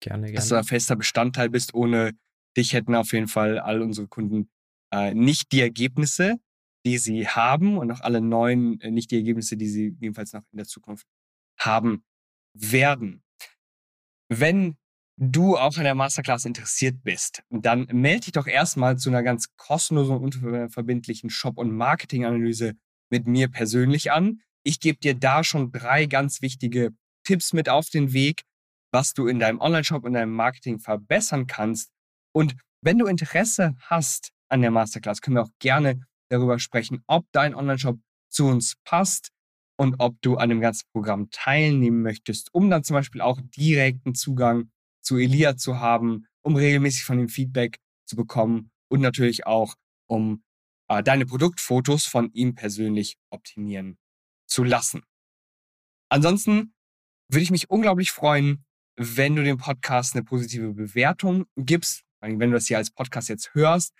Gerne, 0.00 0.26
gerne. 0.26 0.36
Dass 0.36 0.48
du 0.48 0.54
da 0.54 0.62
fester 0.62 0.96
Bestandteil 0.96 1.50
bist. 1.50 1.74
Ohne 1.74 2.12
dich 2.56 2.72
hätten 2.72 2.94
auf 2.94 3.12
jeden 3.12 3.28
Fall 3.28 3.58
all 3.58 3.82
unsere 3.82 4.08
Kunden 4.08 4.50
äh, 4.92 5.14
nicht 5.14 5.52
die 5.52 5.60
Ergebnisse, 5.60 6.36
die 6.86 6.98
sie 6.98 7.28
haben 7.28 7.78
und 7.78 7.90
auch 7.90 8.00
alle 8.00 8.20
neuen, 8.20 8.80
äh, 8.80 8.90
nicht 8.90 9.10
die 9.10 9.16
Ergebnisse, 9.16 9.56
die 9.56 9.68
sie 9.68 9.96
jedenfalls 10.00 10.32
noch 10.32 10.42
in 10.52 10.56
der 10.56 10.66
Zukunft 10.66 11.06
haben 11.58 12.04
werden. 12.54 13.22
Wenn 14.28 14.76
du 15.16 15.58
auch 15.58 15.76
an 15.76 15.84
der 15.84 15.94
Masterclass 15.94 16.46
interessiert 16.46 17.02
bist, 17.02 17.42
dann 17.50 17.86
melde 17.92 18.24
dich 18.24 18.32
doch 18.32 18.46
erstmal 18.46 18.96
zu 18.96 19.10
einer 19.10 19.22
ganz 19.22 19.54
kostenlosen 19.56 20.16
und 20.16 20.42
unverbindlichen 20.42 21.28
Shop- 21.28 21.58
und 21.58 21.72
Marketinganalyse 21.72 22.74
mit 23.10 23.26
mir 23.26 23.48
persönlich 23.48 24.12
an. 24.12 24.40
Ich 24.62 24.80
gebe 24.80 24.98
dir 24.98 25.14
da 25.14 25.44
schon 25.44 25.72
drei 25.72 26.06
ganz 26.06 26.40
wichtige 26.40 26.94
Tipps 27.24 27.52
mit 27.52 27.68
auf 27.68 27.90
den 27.90 28.12
Weg, 28.12 28.44
was 28.92 29.12
du 29.12 29.26
in 29.26 29.38
deinem 29.38 29.60
Online-Shop 29.60 30.04
und 30.04 30.14
deinem 30.14 30.32
Marketing 30.32 30.78
verbessern 30.78 31.46
kannst. 31.46 31.90
Und 32.32 32.56
wenn 32.82 32.98
du 32.98 33.06
Interesse 33.06 33.76
hast 33.80 34.32
an 34.48 34.62
der 34.62 34.70
Masterclass, 34.70 35.20
können 35.20 35.36
wir 35.36 35.42
auch 35.42 35.58
gerne 35.58 36.00
darüber 36.30 36.58
sprechen, 36.58 37.02
ob 37.06 37.26
dein 37.32 37.54
Online-Shop 37.54 37.98
zu 38.28 38.46
uns 38.46 38.76
passt 38.84 39.30
und 39.76 39.96
ob 39.98 40.20
du 40.22 40.36
an 40.36 40.48
dem 40.48 40.60
ganzen 40.60 40.86
Programm 40.92 41.30
teilnehmen 41.30 42.02
möchtest, 42.02 42.54
um 42.54 42.70
dann 42.70 42.84
zum 42.84 42.94
Beispiel 42.94 43.20
auch 43.20 43.40
direkten 43.56 44.14
Zugang 44.14 44.70
zu 45.02 45.16
Elia 45.16 45.56
zu 45.56 45.80
haben, 45.80 46.26
um 46.42 46.56
regelmäßig 46.56 47.04
von 47.04 47.18
ihm 47.18 47.28
Feedback 47.28 47.78
zu 48.06 48.16
bekommen 48.16 48.70
und 48.88 49.00
natürlich 49.00 49.46
auch, 49.46 49.74
um 50.06 50.42
äh, 50.88 51.02
deine 51.02 51.26
Produktfotos 51.26 52.06
von 52.06 52.32
ihm 52.32 52.54
persönlich 52.54 53.16
optimieren 53.30 53.98
zu 54.46 54.64
lassen. 54.64 55.02
Ansonsten 56.10 56.74
würde 57.28 57.42
ich 57.42 57.50
mich 57.50 57.70
unglaublich 57.70 58.10
freuen, 58.10 58.64
wenn 58.96 59.36
du 59.36 59.44
dem 59.44 59.56
Podcast 59.56 60.14
eine 60.14 60.24
positive 60.24 60.74
Bewertung 60.74 61.46
gibst, 61.56 62.02
wenn 62.20 62.38
du 62.38 62.50
das 62.50 62.66
hier 62.66 62.76
als 62.76 62.90
Podcast 62.90 63.28
jetzt 63.28 63.54
hörst. 63.54 63.94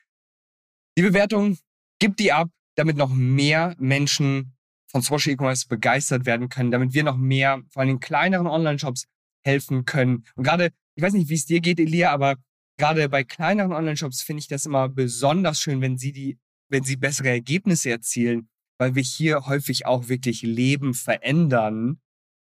Die 0.99 1.03
Bewertung 1.03 1.57
Gib 2.01 2.17
die 2.17 2.33
ab, 2.33 2.49
damit 2.77 2.97
noch 2.97 3.11
mehr 3.11 3.77
Menschen 3.79 4.57
von 4.91 5.03
Social 5.03 5.33
E-Commerce 5.33 5.69
begeistert 5.69 6.27
werden 6.27 6.49
können, 6.49 6.71
damit 6.71 6.95
wir 6.95 7.05
noch 7.05 7.17
mehr, 7.17 7.63
vor 7.69 7.83
allem 7.83 8.01
kleineren 8.01 8.47
Online-Shops 8.47 9.05
helfen 9.45 9.85
können. 9.85 10.25
Und 10.35 10.45
gerade, 10.45 10.73
ich 10.95 11.03
weiß 11.03 11.13
nicht, 11.13 11.29
wie 11.29 11.35
es 11.35 11.47
dir 11.47 11.61
geht, 11.61 11.79
Elia, 11.79 12.11
aber 12.11 12.37
gerade 12.79 13.09
bei 13.09 13.23
kleineren 13.23 13.73
Online-Shops 13.73 14.23
finde 14.23 14.41
ich 14.41 14.49
das 14.49 14.67
immer 14.67 14.89
besonders 14.89 15.61
schön, 15.61 15.81
wenn 15.81 15.99
sie 15.99 16.13
die, 16.13 16.39
wenn 16.71 16.83
sie 16.83 16.97
bessere 16.97 17.29
Ergebnisse 17.29 17.91
erzielen, 17.91 18.49
weil 18.79 18.95
wir 18.95 19.03
hier 19.03 19.47
häufig 19.47 19.85
auch 19.85 20.09
wirklich 20.09 20.43
Leben 20.43 20.95
verändern. 20.95 22.01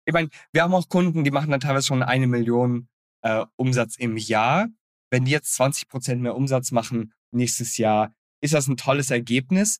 Ich 0.05 0.13
meine, 0.13 0.29
wir 0.53 0.63
haben 0.63 0.73
auch 0.73 0.87
Kunden, 0.87 1.23
die 1.23 1.31
machen 1.31 1.49
dann 1.49 1.59
teilweise 1.59 1.87
schon 1.87 2.03
eine 2.03 2.27
Million 2.27 2.87
äh, 3.23 3.45
Umsatz 3.55 3.95
im 3.97 4.17
Jahr. 4.17 4.67
Wenn 5.09 5.25
die 5.25 5.31
jetzt 5.31 5.53
20 5.55 5.87
Prozent 5.87 6.21
mehr 6.21 6.35
Umsatz 6.35 6.71
machen 6.71 7.13
nächstes 7.31 7.77
Jahr, 7.77 8.13
ist 8.41 8.53
das 8.53 8.67
ein 8.67 8.77
tolles 8.77 9.11
Ergebnis, 9.11 9.79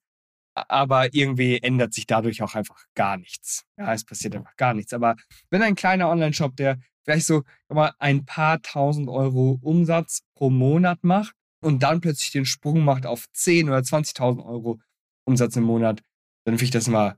aber 0.54 1.14
irgendwie 1.14 1.60
ändert 1.62 1.94
sich 1.94 2.08
dadurch 2.08 2.42
auch 2.42 2.56
einfach 2.56 2.84
gar 2.96 3.18
nichts. 3.18 3.66
Ja, 3.78 3.94
es 3.94 4.04
passiert 4.04 4.36
einfach 4.36 4.56
gar 4.56 4.74
nichts. 4.74 4.94
Aber 4.94 5.16
wenn 5.50 5.62
ein 5.62 5.76
kleiner 5.76 6.10
Online-Shop, 6.10 6.56
der 6.56 6.80
vielleicht 7.04 7.26
so 7.26 7.44
mal 7.70 7.94
ein 8.00 8.26
paar 8.26 8.62
tausend 8.62 9.10
Euro 9.10 9.60
Umsatz 9.62 10.22
pro 10.36 10.50
Monat 10.50 11.04
macht 11.04 11.36
und 11.62 11.84
dann 11.84 12.02
plötzlich 12.02 12.32
den 12.32 12.46
Sprung 12.46 12.84
macht 12.84 13.06
auf 13.06 13.26
10 13.34 13.70
oder 13.70 13.80
20.000 13.80 14.46
Euro 14.46 14.80
Umsatz 15.26 15.56
im 15.56 15.64
Monat, 15.64 16.02
dann 16.46 16.56
finde 16.58 16.66
ich 16.66 16.72
das 16.72 16.88
immer 16.88 17.18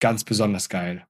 ganz 0.00 0.24
besonders 0.24 0.68
geil. 0.68 1.06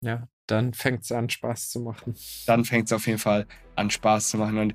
Ja, 0.00 0.28
dann 0.46 0.72
fängt 0.72 1.02
es 1.02 1.12
an, 1.12 1.28
Spaß 1.28 1.70
zu 1.70 1.80
machen. 1.80 2.14
Dann 2.46 2.64
fängt 2.64 2.86
es 2.86 2.92
auf 2.92 3.06
jeden 3.06 3.18
Fall 3.18 3.46
an, 3.74 3.90
Spaß 3.90 4.30
zu 4.30 4.38
machen. 4.38 4.58
Und 4.58 4.74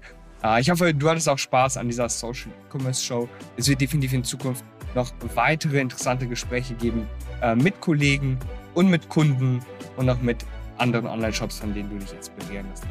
ich 0.59 0.69
hoffe, 0.69 0.93
du 0.93 1.09
hattest 1.09 1.29
auch 1.29 1.37
Spaß 1.37 1.77
an 1.77 1.87
dieser 1.87 2.09
Social 2.09 2.51
Commerce 2.69 3.03
Show. 3.03 3.29
Es 3.57 3.67
wird 3.67 3.81
definitiv 3.81 4.13
in 4.13 4.23
Zukunft 4.23 4.63
noch 4.95 5.11
weitere 5.35 5.79
interessante 5.79 6.27
Gespräche 6.27 6.73
geben 6.75 7.07
äh, 7.41 7.55
mit 7.55 7.79
Kollegen 7.81 8.37
und 8.73 8.89
mit 8.89 9.09
Kunden 9.09 9.61
und 9.97 10.09
auch 10.09 10.21
mit 10.21 10.45
anderen 10.77 11.07
Online-Shops, 11.07 11.59
von 11.59 11.73
denen 11.73 11.89
du 11.89 11.97
dich 11.97 12.13
inspirieren 12.13 12.67
lässt. 12.69 12.83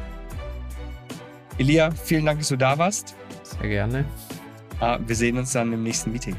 Elia, 1.57 1.91
vielen 1.91 2.25
Dank, 2.25 2.39
dass 2.39 2.49
du 2.49 2.57
da 2.57 2.77
warst. 2.77 3.15
Sehr 3.43 3.69
gerne. 3.69 4.05
Äh, 4.81 4.97
wir 5.05 5.15
sehen 5.15 5.37
uns 5.37 5.51
dann 5.51 5.71
im 5.71 5.83
nächsten 5.83 6.11
Meeting. 6.11 6.35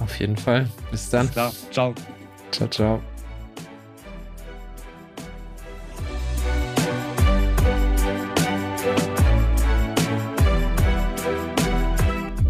Auf 0.00 0.18
jeden 0.18 0.36
Fall. 0.36 0.68
Bis 0.90 1.10
dann. 1.10 1.30
Klar. 1.30 1.52
Ciao. 1.70 1.94
Ciao, 2.50 2.68
ciao. 2.68 3.19